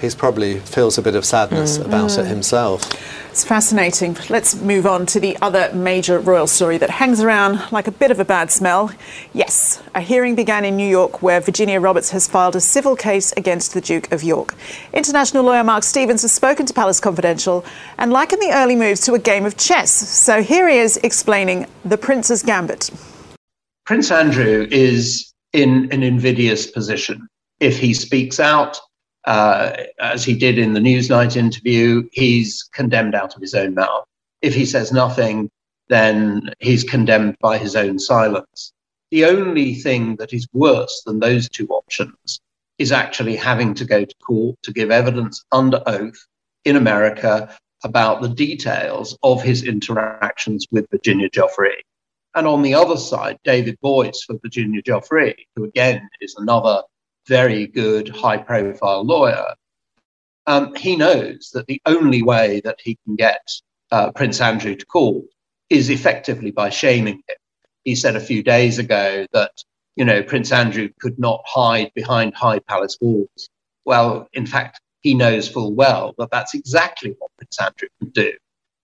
he 0.00 0.10
probably 0.10 0.60
feels 0.60 0.98
a 0.98 1.02
bit 1.02 1.14
of 1.14 1.24
sadness 1.24 1.78
mm. 1.78 1.86
about 1.86 2.10
mm. 2.10 2.18
it 2.18 2.26
himself. 2.26 2.88
It's 3.30 3.44
fascinating. 3.44 4.16
Let's 4.28 4.60
move 4.60 4.86
on 4.86 5.06
to 5.06 5.20
the 5.20 5.36
other 5.40 5.72
major 5.72 6.18
royal 6.18 6.46
story 6.46 6.78
that 6.78 6.90
hangs 6.90 7.20
around 7.20 7.70
like 7.70 7.86
a 7.86 7.92
bit 7.92 8.10
of 8.10 8.18
a 8.18 8.24
bad 8.24 8.50
smell. 8.50 8.92
Yes, 9.32 9.82
a 9.94 10.00
hearing 10.00 10.34
began 10.34 10.64
in 10.64 10.76
New 10.76 10.88
York 10.88 11.22
where 11.22 11.40
Virginia 11.40 11.78
Roberts 11.78 12.10
has 12.10 12.26
filed 12.26 12.56
a 12.56 12.60
civil 12.60 12.96
case 12.96 13.32
against 13.36 13.74
the 13.74 13.80
Duke 13.80 14.10
of 14.10 14.22
York. 14.22 14.54
International 14.92 15.44
lawyer 15.44 15.62
Mark 15.62 15.84
Stevens 15.84 16.22
has 16.22 16.32
spoken 16.32 16.66
to 16.66 16.74
Palace 16.74 17.00
Confidential 17.00 17.64
and 17.98 18.12
likened 18.12 18.42
the 18.42 18.52
early 18.52 18.74
moves 18.74 19.02
to 19.02 19.14
a 19.14 19.18
game 19.18 19.44
of 19.44 19.56
chess. 19.56 19.90
So 19.90 20.42
here 20.42 20.68
he 20.68 20.78
is 20.78 20.96
explaining 20.98 21.66
the 21.84 21.98
Prince's 21.98 22.42
Gambit. 22.42 22.90
Prince 23.86 24.10
Andrew 24.10 24.66
is 24.70 25.32
in 25.52 25.88
an 25.92 26.02
invidious 26.02 26.66
position. 26.66 27.28
If 27.60 27.78
he 27.78 27.94
speaks 27.94 28.38
out, 28.38 28.78
uh, 29.28 29.76
as 30.00 30.24
he 30.24 30.34
did 30.34 30.58
in 30.58 30.72
the 30.72 30.80
Newsnight 30.80 31.36
interview, 31.36 32.08
he's 32.12 32.62
condemned 32.72 33.14
out 33.14 33.36
of 33.36 33.42
his 33.42 33.54
own 33.54 33.74
mouth. 33.74 34.06
If 34.40 34.54
he 34.54 34.64
says 34.64 34.90
nothing, 34.90 35.50
then 35.88 36.54
he's 36.60 36.82
condemned 36.82 37.36
by 37.38 37.58
his 37.58 37.76
own 37.76 37.98
silence. 37.98 38.72
The 39.10 39.26
only 39.26 39.74
thing 39.74 40.16
that 40.16 40.32
is 40.32 40.48
worse 40.54 41.02
than 41.04 41.20
those 41.20 41.46
two 41.50 41.66
options 41.68 42.40
is 42.78 42.90
actually 42.90 43.36
having 43.36 43.74
to 43.74 43.84
go 43.84 44.06
to 44.06 44.14
court 44.26 44.56
to 44.62 44.72
give 44.72 44.90
evidence 44.90 45.44
under 45.52 45.82
oath 45.84 46.26
in 46.64 46.76
America 46.76 47.54
about 47.84 48.22
the 48.22 48.30
details 48.30 49.18
of 49.22 49.42
his 49.42 49.62
interactions 49.62 50.66
with 50.70 50.88
Virginia 50.90 51.28
Giuffre. 51.28 51.74
And 52.34 52.46
on 52.46 52.62
the 52.62 52.74
other 52.74 52.96
side, 52.96 53.38
David 53.44 53.76
Boies 53.82 54.22
for 54.26 54.38
Virginia 54.38 54.80
Giuffre, 54.80 55.34
who 55.54 55.64
again 55.64 56.08
is 56.22 56.34
another 56.38 56.82
very 57.28 57.66
good, 57.66 58.08
high 58.08 58.38
profile 58.38 59.04
lawyer, 59.04 59.54
um, 60.46 60.74
he 60.74 60.96
knows 60.96 61.50
that 61.52 61.66
the 61.66 61.80
only 61.86 62.22
way 62.22 62.60
that 62.64 62.78
he 62.82 62.98
can 63.04 63.16
get 63.16 63.46
uh, 63.90 64.10
Prince 64.12 64.40
Andrew 64.40 64.74
to 64.74 64.86
court 64.86 65.24
is 65.70 65.90
effectively 65.90 66.50
by 66.50 66.70
shaming 66.70 67.16
him. 67.16 67.36
He 67.84 67.94
said 67.94 68.16
a 68.16 68.20
few 68.20 68.42
days 68.42 68.78
ago 68.78 69.26
that, 69.32 69.52
you 69.96 70.04
know, 70.04 70.22
Prince 70.22 70.50
Andrew 70.52 70.88
could 71.00 71.18
not 71.18 71.42
hide 71.46 71.92
behind 71.94 72.34
high 72.34 72.60
palace 72.60 72.96
walls. 73.00 73.50
Well, 73.84 74.28
in 74.32 74.46
fact, 74.46 74.80
he 75.00 75.14
knows 75.14 75.48
full 75.48 75.74
well 75.74 76.14
that 76.18 76.30
that's 76.30 76.54
exactly 76.54 77.14
what 77.18 77.30
Prince 77.36 77.60
Andrew 77.60 77.88
can 78.00 78.10
do. 78.10 78.32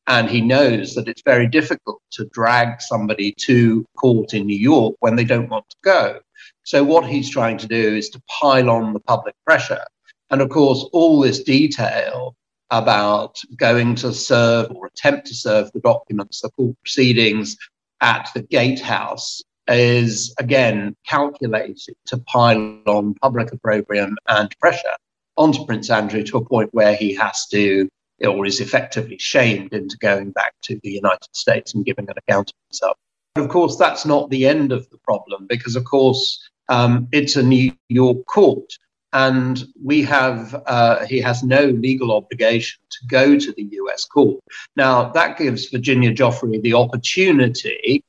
And 0.06 0.28
he 0.28 0.42
knows 0.42 0.94
that 0.94 1.08
it's 1.08 1.22
very 1.24 1.46
difficult 1.46 2.02
to 2.12 2.26
drag 2.26 2.82
somebody 2.82 3.34
to 3.38 3.86
court 3.96 4.34
in 4.34 4.46
New 4.46 4.58
York 4.58 4.96
when 5.00 5.16
they 5.16 5.24
don't 5.24 5.48
want 5.48 5.68
to 5.70 5.76
go. 5.82 6.20
So, 6.64 6.82
what 6.82 7.06
he's 7.06 7.30
trying 7.30 7.58
to 7.58 7.66
do 7.66 7.96
is 7.96 8.08
to 8.10 8.22
pile 8.40 8.70
on 8.70 8.92
the 8.92 9.00
public 9.00 9.34
pressure. 9.46 9.84
And 10.30 10.40
of 10.40 10.48
course, 10.48 10.84
all 10.92 11.20
this 11.20 11.42
detail 11.42 12.34
about 12.70 13.38
going 13.56 13.94
to 13.96 14.12
serve 14.12 14.70
or 14.74 14.86
attempt 14.86 15.26
to 15.28 15.34
serve 15.34 15.70
the 15.72 15.80
documents, 15.80 16.40
the 16.40 16.50
court 16.50 16.76
proceedings 16.82 17.56
at 18.00 18.28
the 18.34 18.42
gatehouse, 18.42 19.42
is 19.68 20.34
again 20.38 20.96
calculated 21.06 21.94
to 22.06 22.18
pile 22.18 22.80
on 22.86 23.14
public 23.14 23.52
opprobrium 23.52 24.16
and 24.28 24.54
pressure 24.58 24.96
onto 25.36 25.64
Prince 25.64 25.90
Andrew 25.90 26.22
to 26.22 26.38
a 26.38 26.44
point 26.44 26.72
where 26.72 26.94
he 26.94 27.14
has 27.14 27.46
to 27.48 27.88
or 28.24 28.46
is 28.46 28.60
effectively 28.60 29.18
shamed 29.18 29.72
into 29.72 29.96
going 29.98 30.30
back 30.30 30.54
to 30.62 30.78
the 30.82 30.90
United 30.90 31.28
States 31.32 31.74
and 31.74 31.84
giving 31.84 32.08
an 32.08 32.14
account 32.16 32.50
of 32.50 32.56
himself. 32.68 32.96
But 33.34 33.42
of 33.42 33.50
course, 33.50 33.76
that's 33.76 34.06
not 34.06 34.30
the 34.30 34.46
end 34.46 34.70
of 34.70 34.88
the 34.90 34.98
problem 34.98 35.46
because, 35.48 35.76
of 35.76 35.84
course, 35.84 36.48
um, 36.68 37.08
it's 37.12 37.36
a 37.36 37.42
New 37.42 37.72
York 37.88 38.24
court, 38.26 38.72
and 39.12 39.64
we 39.82 40.02
have 40.02 40.54
uh, 40.66 41.04
he 41.06 41.20
has 41.20 41.42
no 41.42 41.66
legal 41.66 42.12
obligation 42.12 42.80
to 42.90 43.06
go 43.06 43.38
to 43.38 43.52
the 43.52 43.68
U.S. 43.72 44.04
court. 44.04 44.40
Now 44.76 45.10
that 45.10 45.38
gives 45.38 45.68
Virginia 45.68 46.12
Giuffre 46.12 46.60
the 46.62 46.74
opportunity 46.74 48.04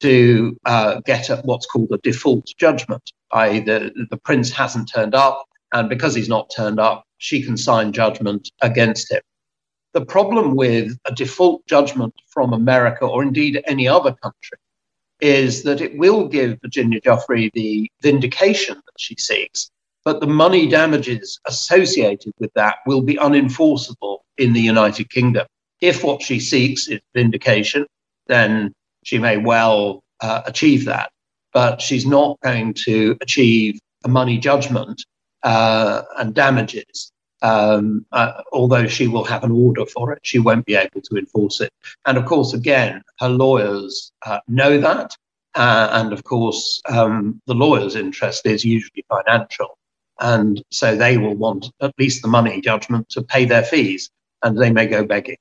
to 0.00 0.58
uh, 0.64 1.00
get 1.06 1.30
at 1.30 1.44
what's 1.44 1.66
called 1.66 1.88
a 1.92 1.98
default 1.98 2.44
judgment, 2.58 3.12
i.e., 3.32 3.60
the, 3.60 3.92
the 4.10 4.16
prince 4.16 4.50
hasn't 4.50 4.90
turned 4.92 5.14
up, 5.14 5.46
and 5.72 5.88
because 5.88 6.14
he's 6.14 6.28
not 6.28 6.50
turned 6.54 6.80
up, 6.80 7.04
she 7.18 7.40
can 7.40 7.56
sign 7.56 7.92
judgment 7.92 8.50
against 8.62 9.12
him. 9.12 9.20
The 9.92 10.04
problem 10.04 10.56
with 10.56 10.98
a 11.04 11.12
default 11.12 11.64
judgment 11.66 12.14
from 12.28 12.52
America, 12.52 13.06
or 13.06 13.22
indeed 13.22 13.62
any 13.66 13.86
other 13.86 14.12
country, 14.12 14.58
is 15.22 15.62
that 15.62 15.80
it 15.80 15.96
will 15.96 16.26
give 16.28 16.58
Virginia 16.60 17.00
Giuffre 17.00 17.48
the 17.54 17.88
vindication 18.02 18.74
that 18.74 18.98
she 18.98 19.14
seeks, 19.16 19.70
but 20.04 20.20
the 20.20 20.26
money 20.26 20.68
damages 20.68 21.38
associated 21.46 22.32
with 22.40 22.52
that 22.54 22.78
will 22.86 23.02
be 23.02 23.14
unenforceable 23.14 24.18
in 24.36 24.52
the 24.52 24.60
United 24.60 25.08
Kingdom. 25.10 25.46
If 25.80 26.02
what 26.02 26.22
she 26.22 26.40
seeks 26.40 26.88
is 26.88 27.00
vindication, 27.14 27.86
then 28.26 28.72
she 29.04 29.18
may 29.18 29.36
well 29.36 30.02
uh, 30.20 30.42
achieve 30.44 30.84
that. 30.86 31.10
But 31.52 31.80
she's 31.80 32.06
not 32.06 32.40
going 32.40 32.74
to 32.84 33.16
achieve 33.20 33.78
a 34.04 34.08
money 34.08 34.38
judgment 34.38 35.04
uh, 35.44 36.02
and 36.18 36.34
damages. 36.34 37.12
Um, 37.42 38.06
uh, 38.12 38.42
although 38.52 38.86
she 38.86 39.08
will 39.08 39.24
have 39.24 39.42
an 39.42 39.50
order 39.50 39.84
for 39.84 40.12
it, 40.12 40.20
she 40.22 40.38
won't 40.38 40.64
be 40.64 40.76
able 40.76 41.00
to 41.00 41.16
enforce 41.16 41.60
it. 41.60 41.72
And 42.06 42.16
of 42.16 42.24
course, 42.24 42.54
again, 42.54 43.02
her 43.18 43.28
lawyers 43.28 44.12
uh, 44.24 44.38
know 44.46 44.78
that. 44.78 45.16
Uh, 45.54 45.88
and 45.92 46.12
of 46.12 46.24
course, 46.24 46.80
um, 46.88 47.42
the 47.46 47.54
lawyer's 47.54 47.96
interest 47.96 48.46
is 48.46 48.64
usually 48.64 49.04
financial. 49.08 49.76
And 50.20 50.62
so 50.70 50.94
they 50.94 51.18
will 51.18 51.34
want 51.34 51.70
at 51.80 51.92
least 51.98 52.22
the 52.22 52.28
money 52.28 52.60
judgment 52.60 53.08
to 53.10 53.22
pay 53.22 53.44
their 53.44 53.64
fees, 53.64 54.10
and 54.42 54.56
they 54.56 54.70
may 54.70 54.86
go 54.86 55.04
begging. 55.04 55.36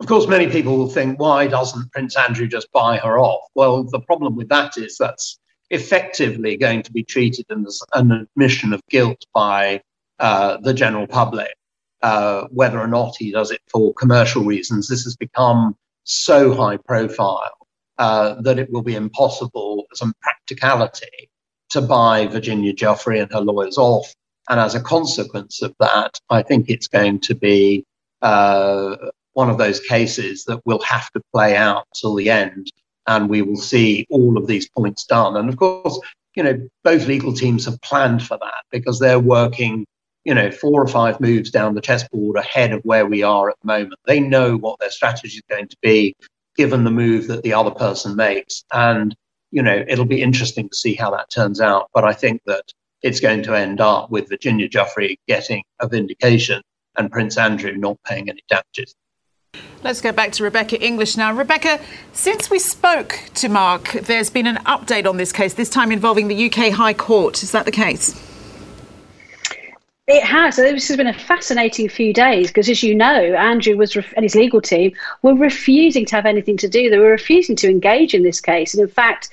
Of 0.00 0.06
course, 0.06 0.26
many 0.26 0.48
people 0.48 0.78
will 0.78 0.88
think, 0.88 1.20
why 1.20 1.46
doesn't 1.46 1.92
Prince 1.92 2.16
Andrew 2.16 2.48
just 2.48 2.72
buy 2.72 2.96
her 2.96 3.18
off? 3.18 3.42
Well, 3.54 3.84
the 3.84 4.00
problem 4.00 4.34
with 4.34 4.48
that 4.48 4.78
is 4.78 4.96
that's 4.96 5.38
effectively 5.68 6.56
going 6.56 6.82
to 6.82 6.90
be 6.90 7.04
treated 7.04 7.44
as 7.50 7.82
an 7.94 8.10
admission 8.12 8.72
of 8.72 8.80
guilt 8.88 9.26
by 9.34 9.82
uh, 10.20 10.58
the 10.58 10.74
general 10.74 11.06
public, 11.06 11.54
uh, 12.02 12.46
whether 12.50 12.78
or 12.78 12.86
not 12.86 13.16
he 13.18 13.32
does 13.32 13.50
it 13.50 13.60
for 13.68 13.92
commercial 13.94 14.44
reasons. 14.44 14.88
This 14.88 15.04
has 15.04 15.16
become 15.16 15.76
so 16.04 16.54
high 16.54 16.76
profile 16.76 17.50
uh, 17.98 18.40
that 18.42 18.58
it 18.58 18.70
will 18.70 18.82
be 18.82 18.94
impossible 18.94 19.86
as 19.92 20.02
a 20.02 20.12
practicality 20.22 21.30
to 21.70 21.80
buy 21.80 22.26
Virginia 22.26 22.72
Giuffre 22.72 23.22
and 23.22 23.32
her 23.32 23.40
lawyers 23.40 23.78
off. 23.78 24.14
And 24.48 24.58
as 24.58 24.74
a 24.74 24.80
consequence 24.80 25.62
of 25.62 25.74
that, 25.80 26.18
I 26.30 26.42
think 26.42 26.68
it's 26.68 26.88
going 26.88 27.20
to 27.20 27.34
be 27.34 27.84
uh, 28.22 28.96
one 29.34 29.50
of 29.50 29.58
those 29.58 29.80
cases 29.80 30.44
that 30.44 30.60
will 30.66 30.82
have 30.82 31.10
to 31.12 31.22
play 31.32 31.56
out 31.56 31.86
till 31.94 32.14
the 32.14 32.30
end. 32.30 32.70
And 33.06 33.28
we 33.28 33.42
will 33.42 33.56
see 33.56 34.06
all 34.10 34.36
of 34.36 34.46
these 34.46 34.68
points 34.68 35.04
done. 35.04 35.36
And 35.36 35.48
of 35.48 35.56
course, 35.56 35.98
you 36.34 36.42
know, 36.42 36.68
both 36.84 37.06
legal 37.06 37.32
teams 37.32 37.64
have 37.64 37.80
planned 37.82 38.22
for 38.22 38.38
that 38.38 38.64
because 38.70 38.98
they're 38.98 39.20
working, 39.20 39.86
you 40.24 40.34
know, 40.34 40.50
four 40.50 40.82
or 40.82 40.86
five 40.86 41.20
moves 41.20 41.50
down 41.50 41.74
the 41.74 41.80
chessboard 41.80 42.36
ahead 42.36 42.72
of 42.72 42.82
where 42.82 43.06
we 43.06 43.22
are 43.22 43.50
at 43.50 43.56
the 43.62 43.66
moment. 43.66 43.94
They 44.06 44.20
know 44.20 44.56
what 44.56 44.78
their 44.78 44.90
strategy 44.90 45.36
is 45.36 45.42
going 45.48 45.68
to 45.68 45.76
be 45.82 46.14
given 46.56 46.84
the 46.84 46.90
move 46.90 47.26
that 47.28 47.42
the 47.42 47.54
other 47.54 47.70
person 47.70 48.16
makes. 48.16 48.64
And, 48.72 49.14
you 49.50 49.62
know, 49.62 49.84
it'll 49.88 50.04
be 50.04 50.22
interesting 50.22 50.68
to 50.68 50.76
see 50.76 50.94
how 50.94 51.10
that 51.12 51.30
turns 51.30 51.60
out. 51.60 51.88
But 51.94 52.04
I 52.04 52.12
think 52.12 52.42
that 52.46 52.64
it's 53.02 53.20
going 53.20 53.42
to 53.44 53.54
end 53.54 53.80
up 53.80 54.10
with 54.10 54.28
Virginia 54.28 54.68
Giuffre 54.68 55.16
getting 55.26 55.62
a 55.80 55.88
vindication 55.88 56.62
and 56.98 57.10
Prince 57.10 57.38
Andrew 57.38 57.74
not 57.76 57.96
paying 58.04 58.28
any 58.28 58.42
damages. 58.48 58.94
Let's 59.82 60.02
go 60.02 60.12
back 60.12 60.32
to 60.32 60.44
Rebecca 60.44 60.78
English 60.80 61.16
now. 61.16 61.32
Rebecca, 61.32 61.80
since 62.12 62.50
we 62.50 62.58
spoke 62.58 63.18
to 63.34 63.48
Mark, 63.48 63.92
there's 63.92 64.28
been 64.28 64.46
an 64.46 64.56
update 64.66 65.08
on 65.08 65.16
this 65.16 65.32
case, 65.32 65.54
this 65.54 65.70
time 65.70 65.90
involving 65.90 66.28
the 66.28 66.46
UK 66.46 66.72
High 66.72 66.92
Court. 66.92 67.42
Is 67.42 67.52
that 67.52 67.64
the 67.64 67.72
case? 67.72 68.29
It 70.12 70.24
has. 70.24 70.56
This 70.56 70.88
has 70.88 70.96
been 70.96 71.06
a 71.06 71.12
fascinating 71.12 71.88
few 71.88 72.12
days 72.12 72.48
because, 72.48 72.68
as 72.68 72.82
you 72.82 72.96
know, 72.96 73.32
Andrew 73.36 73.76
was 73.76 73.94
ref- 73.94 74.12
and 74.16 74.24
his 74.24 74.34
legal 74.34 74.60
team 74.60 74.90
were 75.22 75.36
refusing 75.36 76.04
to 76.06 76.16
have 76.16 76.26
anything 76.26 76.56
to 76.56 76.68
do. 76.68 76.90
They 76.90 76.98
were 76.98 77.12
refusing 77.12 77.54
to 77.54 77.70
engage 77.70 78.12
in 78.12 78.24
this 78.24 78.40
case. 78.40 78.74
And 78.74 78.82
in 78.82 78.88
fact, 78.88 79.30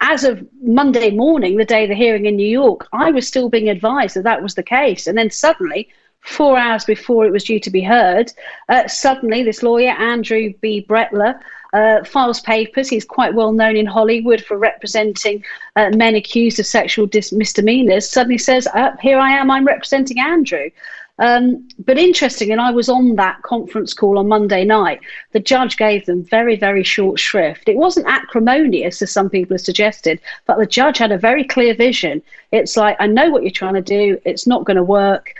as 0.00 0.24
of 0.24 0.42
Monday 0.62 1.10
morning, 1.10 1.58
the 1.58 1.66
day 1.66 1.82
of 1.82 1.90
the 1.90 1.94
hearing 1.94 2.24
in 2.24 2.36
New 2.36 2.48
York, 2.48 2.88
I 2.94 3.10
was 3.10 3.28
still 3.28 3.50
being 3.50 3.68
advised 3.68 4.16
that 4.16 4.24
that 4.24 4.42
was 4.42 4.54
the 4.54 4.62
case. 4.62 5.06
And 5.06 5.18
then 5.18 5.30
suddenly, 5.30 5.90
four 6.20 6.56
hours 6.56 6.86
before 6.86 7.26
it 7.26 7.30
was 7.32 7.44
due 7.44 7.60
to 7.60 7.70
be 7.70 7.82
heard, 7.82 8.32
uh, 8.70 8.88
suddenly 8.88 9.42
this 9.42 9.62
lawyer, 9.62 9.90
Andrew 9.90 10.54
B. 10.62 10.86
Brettler, 10.88 11.38
uh, 11.74 12.04
files 12.04 12.40
papers. 12.40 12.88
He's 12.88 13.04
quite 13.04 13.34
well 13.34 13.52
known 13.52 13.76
in 13.76 13.84
Hollywood 13.84 14.42
for 14.42 14.56
representing 14.56 15.44
uh, 15.76 15.90
men 15.90 16.14
accused 16.14 16.60
of 16.60 16.66
sexual 16.66 17.06
dis- 17.06 17.32
misdemeanors. 17.32 18.08
Suddenly 18.08 18.38
says, 18.38 18.66
uh, 18.68 18.96
Here 19.02 19.18
I 19.18 19.32
am, 19.32 19.50
I'm 19.50 19.66
representing 19.66 20.20
Andrew. 20.20 20.70
Um, 21.18 21.68
but 21.78 21.98
interesting, 21.98 22.50
and 22.50 22.60
I 22.60 22.72
was 22.72 22.88
on 22.88 23.14
that 23.16 23.42
conference 23.42 23.94
call 23.94 24.18
on 24.18 24.26
Monday 24.26 24.64
night. 24.64 25.00
The 25.32 25.40
judge 25.40 25.76
gave 25.76 26.06
them 26.06 26.24
very, 26.24 26.56
very 26.56 26.82
short 26.82 27.20
shrift. 27.20 27.68
It 27.68 27.76
wasn't 27.76 28.08
acrimonious, 28.08 29.00
as 29.00 29.12
some 29.12 29.30
people 29.30 29.54
have 29.54 29.60
suggested, 29.60 30.20
but 30.46 30.58
the 30.58 30.66
judge 30.66 30.98
had 30.98 31.12
a 31.12 31.18
very 31.18 31.44
clear 31.44 31.74
vision. 31.74 32.20
It's 32.50 32.76
like, 32.76 32.96
I 32.98 33.06
know 33.06 33.30
what 33.30 33.42
you're 33.42 33.52
trying 33.52 33.74
to 33.74 33.82
do, 33.82 34.20
it's 34.24 34.46
not 34.46 34.64
going 34.64 34.76
to 34.76 34.82
work. 34.82 35.34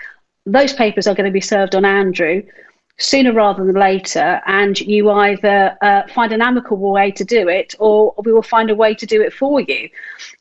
Those 0.47 0.73
papers 0.73 1.07
are 1.09 1.15
going 1.15 1.27
to 1.27 1.33
be 1.33 1.41
served 1.41 1.75
on 1.75 1.85
Andrew 1.85 2.43
sooner 2.99 3.33
rather 3.33 3.65
than 3.65 3.75
later, 3.75 4.41
and 4.47 4.81
you 4.81 5.11
either 5.11 5.77
uh, 5.83 6.03
find 6.15 6.33
an 6.33 6.41
amicable 6.41 6.93
way 6.93 7.11
to 7.11 7.25
do 7.25 7.49
it 7.49 7.75
or 7.79 8.15
we 8.25 8.33
will 8.33 8.43
find 8.43 8.71
a 8.71 8.75
way 8.75 8.95
to 8.95 9.07
do 9.07 9.21
it 9.21 9.33
for 9.33 9.61
you. 9.61 9.89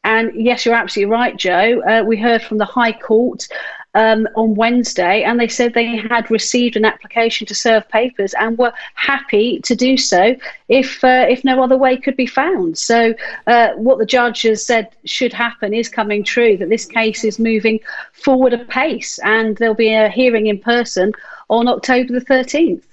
And 0.04 0.32
yes, 0.36 0.66
you're 0.66 0.76
absolutely 0.76 1.12
right, 1.12 1.36
Jo. 1.36 1.82
Uh, 1.82 2.04
we 2.06 2.18
heard 2.18 2.44
from 2.44 2.58
the 2.58 2.66
High 2.66 2.94
Court. 2.94 3.48
Um, 3.96 4.28
on 4.36 4.56
Wednesday, 4.56 5.22
and 5.22 5.39
they 5.39 5.48
said 5.48 5.76
they 5.76 5.98
had 5.98 6.32
received 6.32 6.76
an 6.76 6.84
application 6.84 7.46
to 7.46 7.54
serve 7.54 7.88
papers 7.89 8.34
and 8.34 8.58
were 8.58 8.74
happy 8.96 9.60
to 9.60 9.76
do 9.76 9.98
so 9.98 10.36
if 10.68 11.04
uh, 11.04 11.28
if 11.30 11.44
no 11.44 11.62
other 11.62 11.78
way 11.78 11.98
could 11.98 12.18
be 12.18 12.26
found. 12.26 12.76
So, 12.76 13.13
uh, 13.46 13.74
what 13.74 14.00
the 14.00 14.06
judge 14.08 14.42
has 14.42 14.66
said 14.66 14.89
should 15.06 15.32
happen 15.32 15.76
is 15.76 15.89
coming 15.89 16.24
true. 16.24 16.58
That 16.58 16.70
this 16.70 16.88
case 16.88 17.24
is 17.24 17.38
moving 17.38 17.82
forward 18.13 18.54
apace, 18.54 19.20
and 19.20 19.58
there'll 19.58 19.76
be 19.76 19.94
a 19.94 20.10
hearing 20.10 20.48
in 20.48 20.58
person 20.58 21.13
on 21.54 21.68
October 21.68 22.13
the 22.13 22.26
13th. 22.26 22.84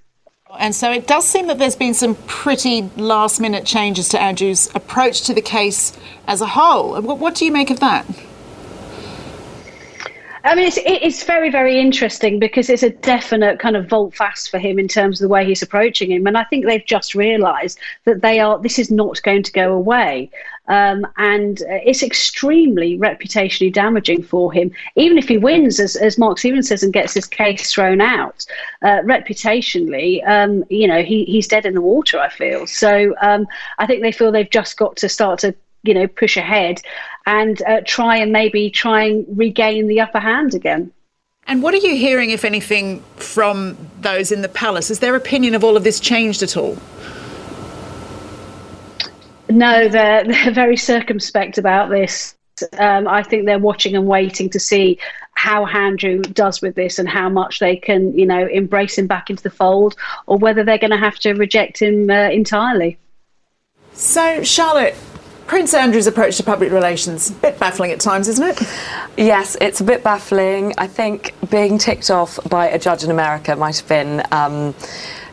And 0.59 0.75
so 0.75 0.90
it 0.90 1.07
does 1.07 1.29
seem 1.29 1.46
that 1.46 1.59
there's 1.59 1.77
been 1.77 1.94
some 1.94 2.16
pretty 2.27 2.83
last 2.96 3.40
minute 3.40 3.64
changes 3.64 4.09
to 4.11 4.20
Andrew's 4.20 4.68
approach 4.75 5.23
to 5.23 5.35
the 5.35 5.42
case 5.42 5.96
as 6.27 6.40
a 6.40 6.46
whole. 6.46 7.01
What, 7.01 7.18
what 7.18 7.35
do 7.37 7.44
you 7.44 7.53
make 7.53 7.70
of 7.70 7.81
that? 7.81 8.07
I 10.42 10.55
mean, 10.55 10.66
it's, 10.66 10.79
it's 10.85 11.23
very, 11.23 11.51
very 11.51 11.79
interesting 11.79 12.38
because 12.38 12.70
it's 12.70 12.83
a 12.83 12.90
definite 12.90 13.59
kind 13.59 13.77
of 13.77 13.88
volte 13.88 14.16
face 14.16 14.49
for 14.49 14.59
him 14.59 14.79
in 14.79 14.88
terms 14.88 15.20
of 15.20 15.29
the 15.29 15.33
way 15.33 15.44
he's 15.44 15.62
approaching 15.62 16.11
him. 16.11 16.27
And 16.27 16.37
I 16.37 16.44
think 16.44 16.64
they've 16.64 16.85
just 16.85 17.14
realised 17.14 17.79
that 18.05 18.23
they 18.23 18.40
are, 18.40 18.59
this 18.59 18.79
is 18.79 18.90
not 18.90 19.23
going 19.23 19.42
to 19.42 19.53
go 19.53 19.73
away. 19.73 20.31
Um, 20.70 21.06
and 21.16 21.61
uh, 21.62 21.80
it's 21.85 22.02
extremely 22.02 22.96
reputationally 22.96 23.72
damaging 23.72 24.22
for 24.22 24.52
him. 24.52 24.70
Even 24.96 25.18
if 25.18 25.28
he 25.28 25.37
wins, 25.37 25.80
as, 25.80 25.96
as 25.96 26.16
Mark 26.16 26.38
Stevens 26.38 26.68
says, 26.68 26.83
and 26.83 26.92
gets 26.92 27.12
his 27.12 27.26
case 27.26 27.72
thrown 27.72 28.00
out, 28.00 28.46
uh, 28.83 29.00
reputationally, 29.02 30.26
um, 30.26 30.64
you 30.70 30.87
know, 30.87 31.02
he, 31.02 31.24
he's 31.24 31.48
dead 31.48 31.66
in 31.66 31.74
the 31.74 31.80
water, 31.83 32.18
I 32.18 32.28
feel. 32.28 32.66
So 32.66 33.14
um, 33.20 33.46
I 33.78 33.87
think 33.87 34.02
they 34.02 34.12
feel 34.12 34.33
they've 34.33 34.48
just 34.48 34.78
got 34.78 34.96
to 34.96 35.09
start 35.09 35.40
to 35.40 35.54
you 35.83 35.94
know 35.94 36.06
push 36.06 36.37
ahead 36.37 36.83
and 37.26 37.62
uh, 37.62 37.80
try 37.87 38.16
and 38.16 38.33
maybe 38.33 38.70
try 38.70 39.04
and 39.04 39.26
regain 39.37 39.87
the 39.87 40.00
upper 40.00 40.20
hand 40.20 40.54
again. 40.54 40.92
And 41.46 41.62
what 41.62 41.74
are 41.74 41.78
you 41.78 41.96
hearing, 41.96 42.30
if 42.30 42.44
anything, 42.44 43.02
from 43.16 43.76
those 44.00 44.30
in 44.30 44.42
the 44.42 44.48
palace? 44.48 44.88
Has 44.88 45.00
their 45.00 45.16
opinion 45.16 45.54
of 45.54 45.64
all 45.64 45.76
of 45.76 45.85
this 45.85 45.98
changed 45.98 46.42
at 46.42 46.56
all? 46.56 46.78
No, 49.50 49.88
they're, 49.88 50.24
they're 50.44 50.52
very 50.52 50.76
circumspect 50.76 51.58
about 51.58 51.90
this. 51.90 52.36
Um, 52.78 53.08
I 53.08 53.22
think 53.22 53.46
they're 53.46 53.58
watching 53.58 53.96
and 53.96 54.06
waiting 54.06 54.50
to 54.50 54.60
see 54.60 54.98
how 55.32 55.64
Andrew 55.66 56.20
does 56.20 56.60
with 56.60 56.74
this 56.74 56.98
and 56.98 57.08
how 57.08 57.30
much 57.30 57.58
they 57.58 57.76
can, 57.76 58.12
you 58.18 58.26
know, 58.26 58.46
embrace 58.46 58.98
him 58.98 59.06
back 59.06 59.30
into 59.30 59.42
the 59.42 59.50
fold, 59.50 59.96
or 60.26 60.36
whether 60.36 60.62
they're 60.62 60.76
going 60.76 60.90
to 60.90 60.98
have 60.98 61.18
to 61.20 61.32
reject 61.32 61.80
him 61.80 62.10
uh, 62.10 62.28
entirely. 62.28 62.98
So, 63.94 64.42
Charlotte, 64.42 64.94
Prince 65.46 65.72
Andrew's 65.72 66.06
approach 66.06 66.36
to 66.36 66.42
public 66.42 66.70
relations, 66.70 67.30
a 67.30 67.32
bit 67.32 67.58
baffling 67.58 67.90
at 67.90 68.00
times, 68.00 68.28
isn't 68.28 68.46
it? 68.46 68.60
Yes, 69.16 69.56
it's 69.60 69.80
a 69.80 69.84
bit 69.84 70.04
baffling. 70.04 70.74
I 70.76 70.86
think 70.86 71.34
being 71.50 71.78
ticked 71.78 72.10
off 72.10 72.38
by 72.48 72.68
a 72.68 72.78
judge 72.78 73.02
in 73.02 73.10
America 73.10 73.56
might 73.56 73.78
have 73.78 73.88
been. 73.88 74.22
Um, 74.30 74.74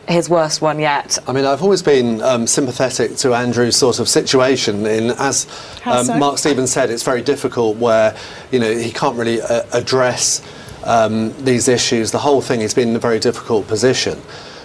his 0.08 0.28
worst 0.28 0.62
one 0.62 0.78
yet. 0.78 1.18
I 1.28 1.32
mean, 1.32 1.44
I've 1.44 1.62
always 1.62 1.82
been 1.82 2.22
um, 2.22 2.46
sympathetic 2.46 3.16
to 3.18 3.34
Andrew's 3.34 3.76
sort 3.76 4.00
of 4.00 4.08
situation. 4.08 4.86
In 4.86 5.10
as 5.10 5.46
um, 5.84 6.06
so? 6.06 6.18
Mark 6.18 6.38
Stevens 6.38 6.72
said, 6.72 6.90
it's 6.90 7.02
very 7.02 7.22
difficult 7.22 7.76
where 7.76 8.16
you 8.50 8.58
know 8.58 8.74
he 8.74 8.90
can't 8.90 9.16
really 9.16 9.40
uh, 9.40 9.62
address 9.72 10.42
um, 10.84 11.32
these 11.44 11.68
issues. 11.68 12.10
The 12.10 12.18
whole 12.18 12.40
thing 12.40 12.60
he's 12.60 12.74
been 12.74 12.88
in 12.88 12.96
a 12.96 13.00
very 13.00 13.20
difficult 13.20 13.68
position. 13.68 14.20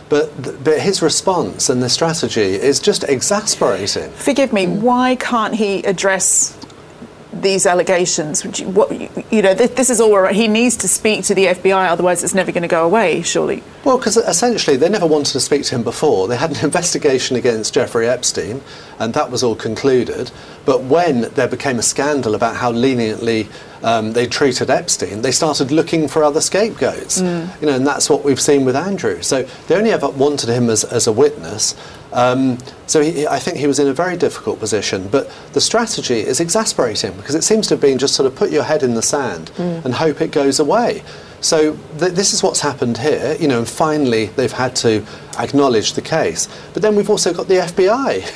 But, 0.10 0.64
but 0.64 0.80
his 0.80 1.02
response 1.02 1.70
and 1.70 1.82
the 1.82 1.90
strategy 1.90 2.42
is 2.42 2.80
just 2.80 3.04
exasperating. 3.06 4.12
Forgive 4.12 4.54
me, 4.54 4.68
why 4.68 5.16
can't 5.16 5.56
he 5.56 5.82
address 5.86 6.56
these 7.42 7.66
allegations? 7.66 8.44
You, 8.60 8.70
what, 8.70 8.92
you 9.32 9.42
know, 9.42 9.54
this, 9.54 9.72
this, 9.72 9.90
is 9.90 10.00
all 10.00 10.18
right. 10.18 10.36
He 10.36 10.48
needs 10.48 10.78
to 10.78 10.88
speak 10.88 11.24
to 11.26 11.36
the 11.36 11.46
FBI, 11.46 11.90
otherwise 11.90 12.24
it's 12.24 12.34
never 12.34 12.52
going 12.52 12.64
to 12.64 12.68
go 12.68 12.86
away, 12.86 13.22
surely. 13.22 13.64
Well, 13.84 13.98
because 13.98 14.18
essentially 14.18 14.78
they 14.78 14.90
never 14.90 15.06
wanted 15.08 15.34
to 15.34 15.40
speak 15.40 15.64
to 15.64 15.76
him 15.76 15.84
before. 15.84 16.28
They 16.28 16.38
had 16.38 16.52
an 16.52 16.64
investigation 16.64 17.36
against 17.36 17.74
Jeffrey 17.74 18.08
Epstein, 18.08 18.62
and 19.00 19.14
that 19.14 19.32
was 19.32 19.44
all 19.44 19.56
concluded. 19.56 20.32
But 20.66 20.84
when 20.84 21.22
there 21.34 21.48
became 21.48 21.80
a 21.80 21.84
scandal 21.84 22.36
about 22.36 22.56
how 22.56 22.72
leniently 22.72 23.50
um, 23.84 24.14
they 24.14 24.28
treated 24.28 24.70
Epstein, 24.70 25.22
they 25.22 25.32
started 25.32 25.72
looking 25.72 26.08
for 26.08 26.24
other 26.24 26.42
scapegoats. 26.42 27.22
Mm. 27.22 27.62
You 27.62 27.68
know, 27.68 27.76
and 27.76 27.86
that's 27.86 28.10
what 28.10 28.24
we've 28.24 28.40
seen 28.40 28.66
with 28.66 28.76
Andrew. 28.76 29.22
So 29.22 29.44
they 29.68 29.76
only 29.76 29.92
ever 29.92 30.10
wanted 30.10 30.50
him 30.50 30.70
as, 30.70 30.84
as 30.86 31.08
a 31.08 31.12
witness. 31.12 31.76
Um, 32.14 32.58
so 32.88 33.02
he, 33.02 33.28
I 33.28 33.40
think 33.40 33.58
he 33.58 33.68
was 33.68 33.80
in 33.80 33.88
a 33.88 33.94
very 33.94 34.16
difficult 34.16 34.60
position. 34.60 35.08
But 35.10 35.32
the 35.54 35.62
strategy 35.62 36.20
is 36.20 36.40
exasperating 36.40 37.14
because 37.18 37.36
it 37.36 37.44
seems 37.44 37.68
to 37.68 37.74
have 37.74 37.82
been 37.82 37.98
just 37.98 38.16
sort 38.16 38.28
of 38.28 38.36
put 38.36 38.52
your 38.52 38.64
head 38.64 38.84
in 38.84 38.94
the 38.94 39.02
sand 39.02 39.52
mm. 39.56 39.84
and 39.84 39.94
hope 39.94 40.22
it 40.22 40.32
goes 40.32 40.60
away. 40.60 41.04
So 41.44 41.78
th- 42.00 42.14
this 42.14 42.34
is 42.34 42.42
what's 42.42 42.62
happened 42.62 42.98
here, 42.98 43.36
you 43.38 43.50
know, 43.50 43.60
and 43.60 43.68
finally 43.68 44.28
they've 44.28 44.52
had 44.52 44.78
to 44.78 45.06
acknowledge 45.38 45.94
the 45.94 46.02
case. 46.02 46.48
But 46.74 46.82
then 46.82 46.96
we've 46.96 47.10
also 47.10 47.34
got 47.34 47.50
the 47.50 47.56
FBI 47.56 48.22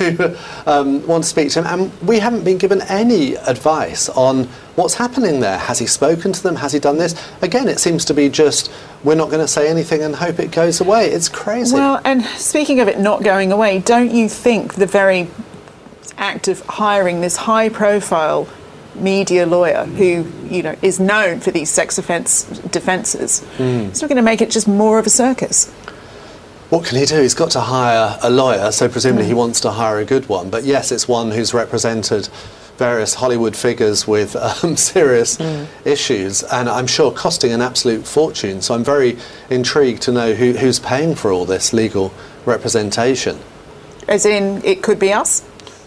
who 0.66 0.70
um, 0.70 1.06
want 1.06 1.24
to 1.24 1.30
speak 1.30 1.50
to 1.52 1.62
him, 1.62 1.66
and 1.66 2.00
we 2.06 2.18
haven't 2.18 2.44
been 2.44 2.58
given 2.58 2.82
any 2.82 3.36
advice 3.36 4.10
on 4.10 4.44
what's 4.76 4.94
happening 4.94 5.40
there. 5.40 5.56
Has 5.56 5.78
he 5.78 5.86
spoken 5.86 6.34
to 6.34 6.42
them? 6.42 6.56
Has 6.56 6.72
he 6.72 6.78
done 6.78 6.98
this? 6.98 7.14
Again, 7.40 7.66
it 7.66 7.80
seems 7.80 8.04
to 8.04 8.14
be 8.14 8.28
just 8.28 8.70
we're 9.04 9.14
not 9.14 9.30
going 9.30 9.40
to 9.40 9.48
say 9.48 9.68
anything 9.68 10.02
and 10.02 10.16
hope 10.16 10.38
it 10.40 10.50
goes 10.50 10.80
away. 10.80 11.06
It's 11.06 11.28
crazy. 11.28 11.74
Well, 11.74 12.00
and 12.04 12.24
speaking 12.24 12.80
of 12.80 12.88
it 12.88 12.98
not 12.98 13.22
going 13.22 13.52
away, 13.52 13.78
don't 13.78 14.10
you 14.10 14.28
think 14.28 14.74
the 14.74 14.86
very 14.86 15.28
act 16.16 16.48
of 16.48 16.60
hiring 16.66 17.20
this 17.20 17.36
high 17.36 17.68
profile 17.68 18.48
media 18.96 19.46
lawyer 19.46 19.84
who 19.84 20.26
you 20.48 20.62
know 20.62 20.76
is 20.82 20.98
known 20.98 21.40
for 21.40 21.50
these 21.50 21.70
sex 21.70 21.98
offence 21.98 22.44
defences. 22.70 23.44
Mm. 23.56 23.88
It's 23.88 24.02
not 24.02 24.08
going 24.08 24.16
to 24.16 24.22
make 24.22 24.40
it 24.40 24.50
just 24.50 24.68
more 24.68 24.98
of 24.98 25.06
a 25.06 25.10
circus. 25.10 25.70
What 26.70 26.84
can 26.84 26.98
he 26.98 27.06
do? 27.06 27.22
He's 27.22 27.34
got 27.34 27.50
to 27.52 27.60
hire 27.60 28.18
a 28.22 28.28
lawyer, 28.28 28.70
so 28.72 28.88
presumably 28.88 29.24
mm. 29.24 29.28
he 29.28 29.34
wants 29.34 29.60
to 29.62 29.70
hire 29.70 29.98
a 29.98 30.04
good 30.04 30.28
one. 30.28 30.50
But 30.50 30.64
yes, 30.64 30.92
it's 30.92 31.08
one 31.08 31.30
who's 31.30 31.54
represented 31.54 32.28
various 32.78 33.14
Hollywood 33.14 33.56
figures 33.56 34.06
with 34.06 34.36
um, 34.36 34.76
serious 34.94 35.36
mm. 35.36 35.66
issues, 35.84 36.42
and 36.44 36.68
I'm 36.68 36.86
sure 36.86 37.12
costing 37.12 37.52
an 37.52 37.60
absolute 37.60 38.06
fortune. 38.06 38.62
So 38.62 38.74
I'm 38.74 38.84
very 38.84 39.18
intrigued 39.50 40.02
to 40.02 40.12
know 40.12 40.32
who, 40.32 40.52
who's 40.52 40.78
paying 40.78 41.14
for 41.14 41.32
all 41.32 41.44
this 41.44 41.72
legal 41.72 42.14
representation. 42.46 43.38
As 44.08 44.24
in, 44.24 44.64
it 44.64 44.82
could 44.82 44.98
be 44.98 45.12
us? 45.12 45.42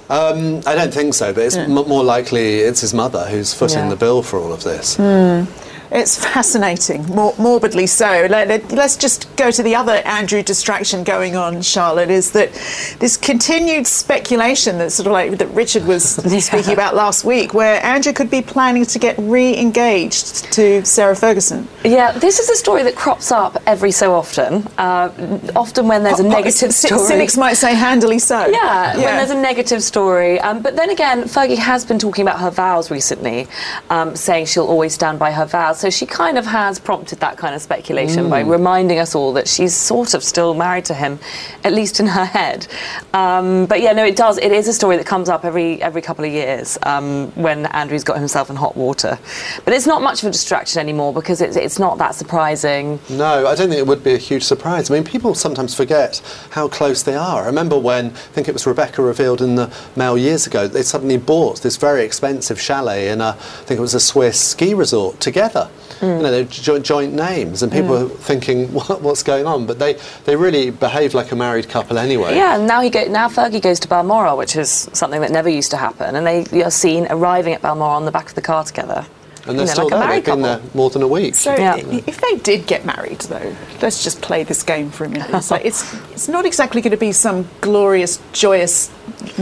Um, 0.10 0.58
I 0.68 0.76
don't 0.76 0.94
think 0.94 1.14
so, 1.14 1.34
but 1.34 1.44
it's 1.44 1.56
yeah. 1.56 1.64
m- 1.64 1.74
more 1.74 2.04
likely 2.04 2.58
it's 2.58 2.82
his 2.82 2.94
mother 2.94 3.26
who's 3.26 3.54
footing 3.54 3.86
yeah. 3.86 3.90
the 3.90 3.96
bill 3.96 4.22
for 4.22 4.38
all 4.38 4.52
of 4.52 4.64
this. 4.64 4.98
Mm. 4.98 5.48
It's 5.92 6.18
fascinating, 6.18 7.06
mor- 7.08 7.36
morbidly 7.38 7.86
so. 7.86 8.26
Let, 8.30 8.50
us 8.72 8.96
just 8.96 9.36
go 9.36 9.52
to 9.52 9.62
the 9.62 9.76
other 9.76 9.96
Andrew 10.06 10.42
distraction 10.42 11.04
going 11.04 11.36
on, 11.36 11.62
Charlotte, 11.62 12.10
is 12.10 12.32
that 12.32 12.54
this 13.00 13.18
continued 13.18 13.86
speculation 13.86 14.78
that 14.78 14.94
sort 14.94 15.08
of 15.08 15.14
like 15.14 15.38
that 15.40 15.50
Richard 15.50 15.86
was 15.86 16.24
yeah. 16.32 16.40
speaking 16.40 16.72
about 16.72 16.96
last 16.96 17.26
week, 17.26 17.54
where 17.54 17.84
Andrew 17.84 18.14
could 18.14 18.32
be 18.32 18.42
planning 18.42 18.86
to 18.86 19.00
get 19.00 19.18
re-engaged 19.20 20.54
to 20.54 20.86
Sarah 20.86 21.16
Ferguson. 21.16 21.68
Yeah, 21.84 22.14
this 22.14 22.40
is 22.40 22.50
a 22.50 22.56
story 22.56 22.84
that 22.84 22.96
crops 22.96 23.30
up 23.30 23.58
every 23.66 23.92
so 23.92 24.14
often. 24.14 24.66
Uh, 24.78 25.12
often 25.58 25.90
when 25.90 26.04
there's 26.04 26.22
a 26.22 26.24
negative 26.24 26.74
story. 26.74 27.06
Cynics 27.06 27.36
might 27.36 27.56
say 27.56 27.76
handily 27.76 28.20
so. 28.20 28.48
Yeah, 28.48 28.96
yeah. 28.96 28.96
when 28.96 29.18
there's 29.18 29.32
a 29.32 29.42
negative 29.42 29.84
story. 29.84 30.40
Um, 30.40 30.62
but 30.62 30.78
then 30.78 30.90
again, 30.90 31.24
Fergie 31.24 31.58
has 31.58 31.84
been 31.84 32.00
talking 32.00 32.22
about 32.26 32.40
her 32.40 32.50
vows 32.50 32.90
recently, 32.90 33.50
um, 33.90 34.16
saying 34.16 34.46
she'll 34.46 34.68
always 34.68 34.94
stand 34.94 35.20
by 35.20 35.34
her 35.34 35.46
vows. 35.46 35.81
So 35.82 35.90
she 35.90 36.06
kind 36.06 36.38
of 36.38 36.46
has 36.46 36.78
prompted 36.78 37.22
that 37.22 37.40
kind 37.40 37.56
of 37.56 37.62
speculation 37.62 38.26
mm. 38.26 38.30
by 38.30 38.42
reminding 38.42 39.00
us 39.00 39.16
all 39.16 39.34
that 39.34 39.48
she's 39.48 39.76
sort 39.76 40.14
of 40.14 40.24
still 40.24 40.54
married 40.54 40.86
to 40.86 40.94
him, 40.94 41.18
at 41.64 41.74
least 41.74 42.00
in 42.00 42.06
her 42.06 42.24
head. 42.24 42.68
Um, 43.16 43.66
but 43.66 43.82
yeah, 43.82 43.92
no, 43.92 44.06
it 44.06 44.16
does. 44.16 44.38
It 44.38 44.52
is 44.52 44.68
a 44.68 44.74
story 44.74 44.98
that 44.98 45.08
comes 45.08 45.28
up 45.28 45.44
every 45.44 45.82
every 45.82 46.04
couple 46.04 46.24
of 46.24 46.32
years 46.32 46.78
um, 46.84 47.32
when 47.32 47.66
Andrew's 47.66 48.04
got 48.04 48.20
himself 48.20 48.52
in 48.52 48.58
hot 48.58 48.78
water. 48.78 49.18
But 49.66 49.74
it's 49.74 49.88
not 49.88 50.04
much 50.04 50.22
of 50.22 50.30
a 50.30 50.32
distraction 50.32 50.80
anymore 50.80 51.16
because 51.16 51.42
it's 51.42 51.56
it's 51.56 51.80
not 51.80 51.98
that 51.98 52.14
surprising. 52.14 53.00
No, 53.10 53.48
I 53.48 53.56
don't 53.56 53.70
think 53.70 53.80
it 53.80 53.88
would 53.88 54.04
be 54.04 54.14
a 54.14 54.20
huge 54.20 54.44
surprise. 54.44 54.92
I 54.92 54.94
mean, 54.94 55.04
people 55.04 55.34
sometimes 55.34 55.74
forget 55.74 56.22
how 56.52 56.68
close 56.68 57.02
they 57.02 57.16
are. 57.16 57.42
I 57.42 57.48
remember 57.48 57.80
when 57.80 58.06
I 58.06 58.34
think 58.34 58.48
it 58.48 58.54
was 58.54 58.68
Rebecca 58.68 59.02
revealed 59.02 59.42
in 59.42 59.56
the 59.56 59.74
Mail 59.96 60.16
years 60.16 60.46
ago, 60.46 60.68
they 60.68 60.84
suddenly 60.84 61.18
bought 61.18 61.64
this 61.64 61.78
very 61.78 62.04
expensive 62.04 62.62
chalet 62.62 63.10
in 63.10 63.20
a, 63.20 63.30
I 63.30 63.64
think 63.66 63.80
it 63.80 63.82
was 63.82 63.96
a 63.96 64.00
Swiss 64.00 64.40
ski 64.40 64.76
resort 64.76 65.20
together. 65.20 65.71
Mm. 66.00 66.18
You 66.18 66.24
know, 66.24 66.32
they're 66.32 66.44
jo- 66.46 66.80
joint 66.80 67.14
names, 67.14 67.62
and 67.64 67.72
people 67.72 67.96
mm. 67.96 68.06
are 68.06 68.10
thinking, 68.10 68.74
what, 68.74 69.02
"What's 69.02 69.24
going 69.24 69.46
on?" 69.46 69.66
But 69.66 69.80
they, 69.80 70.00
they 70.26 70.36
really 70.36 70.72
behave 70.72 71.14
like 71.14 71.32
a 71.32 71.36
married 71.36 71.70
couple 71.70 71.98
anyway. 71.98 72.36
Yeah, 72.36 72.56
and 72.58 72.68
now 72.68 72.82
he 72.82 72.90
go, 72.90 73.06
now 73.06 73.28
Fergie 73.28 73.62
goes 73.62 73.80
to 73.82 73.88
Balmoral, 73.88 74.38
which 74.38 74.56
is 74.56 74.90
something 74.94 75.22
that 75.22 75.32
never 75.32 75.50
used 75.50 75.72
to 75.72 75.78
happen, 75.78 76.16
and 76.16 76.26
they 76.26 76.64
are 76.64 76.72
seen 76.72 77.08
arriving 77.10 77.54
at 77.54 77.62
Balmoral 77.62 77.92
on 77.92 78.06
the 78.06 78.12
back 78.12 78.30
of 78.30 78.36
the 78.36 78.42
car 78.42 78.64
together. 78.64 79.06
And 79.48 79.58
they're 79.58 79.66
you 79.66 79.66
know, 79.66 79.74
still 79.74 79.90
like 79.90 80.00
there. 80.00 80.10
They've 80.10 80.24
couple. 80.24 80.44
been 80.44 80.62
there 80.62 80.62
more 80.74 80.90
than 80.90 81.02
a 81.02 81.08
week. 81.08 81.36
So, 81.36 81.56
yeah. 81.56 81.76
if 81.78 82.22
they 82.22 82.38
did 82.38 82.68
get 82.68 82.86
married, 82.86 83.20
though, 83.22 83.56
let's 83.82 84.04
just 84.04 84.22
play 84.22 84.44
this 84.44 84.62
game 84.62 84.92
for 84.92 85.06
a 85.06 85.10
minute. 85.10 85.30
It's 85.34 85.50
like 85.50 85.66
it's 85.66 85.94
it's 86.12 86.28
not 86.28 86.46
exactly 86.46 86.82
going 86.82 86.92
to 86.92 86.98
be 86.98 87.12
some 87.12 87.50
glorious, 87.60 88.22
joyous 88.34 88.92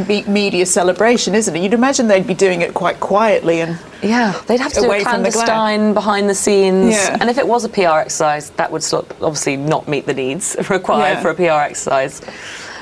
media 0.06 0.66
celebration, 0.66 1.36
isn't 1.36 1.56
it? 1.56 1.62
You'd 1.62 1.74
imagine 1.74 2.08
they'd 2.08 2.28
be 2.28 2.34
doing 2.34 2.62
it 2.62 2.74
quite 2.74 3.00
quietly 3.00 3.62
and 3.62 3.80
yeah, 4.02 4.40
they'd 4.48 4.60
have 4.60 4.74
to 4.74 4.82
do 4.82 4.92
a 4.92 5.02
clandestine 5.02 5.94
behind 5.94 6.30
the 6.30 6.36
scenes. 6.36 6.94
Yeah. 6.94 7.18
And 7.20 7.30
if 7.30 7.38
it 7.38 7.48
was 7.48 7.66
a 7.66 7.70
PR 7.70 8.00
exercise, 8.00 8.50
that 8.52 8.72
would 8.72 8.84
sort 8.84 9.10
of 9.10 9.24
obviously 9.24 9.58
not 9.58 9.88
meet 9.88 10.06
the 10.06 10.14
needs 10.14 10.56
required 10.70 11.16
yeah. 11.16 11.22
for 11.22 11.30
a 11.32 11.36
PR 11.36 11.70
exercise. 11.70 12.22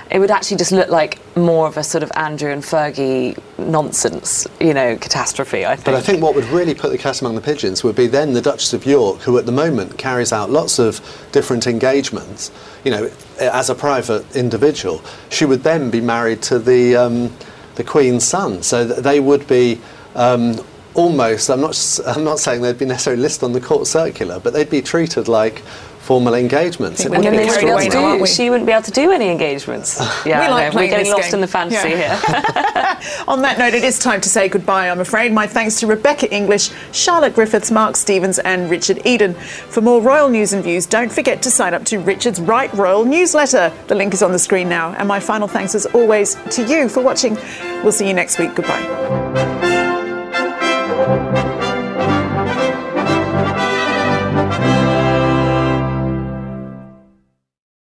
It 0.09 0.19
would 0.19 0.31
actually 0.31 0.57
just 0.57 0.71
look 0.71 0.89
like 0.89 1.19
more 1.35 1.67
of 1.67 1.77
a 1.77 1.83
sort 1.83 2.03
of 2.03 2.11
Andrew 2.15 2.51
and 2.51 2.63
Fergie 2.63 3.37
nonsense, 3.57 4.47
you 4.59 4.73
know, 4.73 4.95
catastrophe, 4.97 5.65
I 5.65 5.75
think. 5.75 5.85
But 5.85 5.95
I 5.95 6.01
think 6.01 6.21
what 6.21 6.35
would 6.35 6.45
really 6.45 6.73
put 6.73 6.91
the 6.91 6.97
cat 6.97 7.21
among 7.21 7.35
the 7.35 7.41
pigeons 7.41 7.83
would 7.83 7.95
be 7.95 8.07
then 8.07 8.33
the 8.33 8.41
Duchess 8.41 8.73
of 8.73 8.85
York, 8.85 9.19
who 9.21 9.37
at 9.37 9.45
the 9.45 9.51
moment 9.51 9.97
carries 9.97 10.31
out 10.31 10.49
lots 10.49 10.79
of 10.79 11.01
different 11.31 11.67
engagements, 11.67 12.51
you 12.83 12.91
know, 12.91 13.11
as 13.39 13.69
a 13.69 13.75
private 13.75 14.35
individual. 14.35 15.01
She 15.29 15.45
would 15.45 15.63
then 15.63 15.89
be 15.89 16.01
married 16.01 16.41
to 16.43 16.59
the, 16.59 16.95
um, 16.95 17.33
the 17.75 17.83
Queen's 17.83 18.25
son. 18.25 18.63
So 18.63 18.85
they 18.85 19.19
would 19.19 19.45
be 19.47 19.81
um, 20.15 20.63
almost, 20.97 21.49
I'm 21.49 21.61
not, 21.61 21.99
I'm 22.07 22.23
not 22.23 22.39
saying 22.39 22.61
they'd 22.61 22.77
be 22.77 22.85
necessarily 22.85 23.21
listed 23.21 23.43
on 23.43 23.53
the 23.53 23.61
court 23.61 23.87
circular, 23.87 24.39
but 24.39 24.53
they'd 24.53 24.69
be 24.69 24.81
treated 24.81 25.27
like 25.27 25.61
formal 26.07 26.35
engagements. 26.35 27.03
It 27.03 27.11
wouldn't 27.11 27.37
be 27.37 27.43
carried 27.43 27.91
do, 27.91 28.25
she 28.25 28.49
wouldn't 28.49 28.65
be 28.65 28.71
able 28.71 28.83
to 28.83 28.91
do 28.91 29.11
any 29.11 29.29
engagements. 29.29 29.99
Yeah, 30.25 30.41
we 30.41 30.51
like 30.51 30.73
no, 30.73 30.79
we're 30.79 30.87
getting 30.87 31.11
lost 31.11 31.25
game. 31.25 31.35
in 31.35 31.41
the 31.41 31.47
fantasy 31.47 31.89
yeah. 31.89 32.19
here. 32.19 33.23
On 33.27 33.41
that 33.43 33.57
note, 33.59 33.73
it 33.73 33.83
is 33.83 33.99
time 33.99 34.19
to 34.21 34.29
say 34.29 34.49
goodbye, 34.49 34.89
I'm 34.89 34.99
afraid. 34.99 35.31
My 35.31 35.47
thanks 35.47 35.79
to 35.79 35.87
Rebecca 35.87 36.33
English, 36.33 36.71
Charlotte 36.91 37.33
Griffiths, 37.33 37.71
Mark 37.71 37.95
Stevens, 37.95 38.39
and 38.39 38.69
Richard 38.69 39.05
Eden. 39.05 39.35
For 39.35 39.79
more 39.79 40.01
royal 40.01 40.27
news 40.27 40.53
and 40.53 40.63
views, 40.63 40.85
don't 40.85 41.11
forget 41.11 41.41
to 41.43 41.51
sign 41.51 41.73
up 41.73 41.85
to 41.85 41.99
Richard's 41.99 42.41
Right 42.41 42.73
Royal 42.73 43.05
newsletter. 43.05 43.71
The 43.87 43.95
link 43.95 44.13
is 44.13 44.23
on 44.23 44.31
the 44.31 44.39
screen 44.39 44.67
now. 44.67 44.93
And 44.93 45.07
my 45.07 45.19
final 45.19 45.47
thanks, 45.47 45.75
as 45.75 45.85
always, 45.87 46.35
to 46.51 46.65
you 46.65 46.89
for 46.89 47.01
watching. 47.03 47.35
We'll 47.83 47.91
see 47.91 48.07
you 48.07 48.13
next 48.13 48.39
week. 48.39 48.55
Goodbye. 48.55 49.66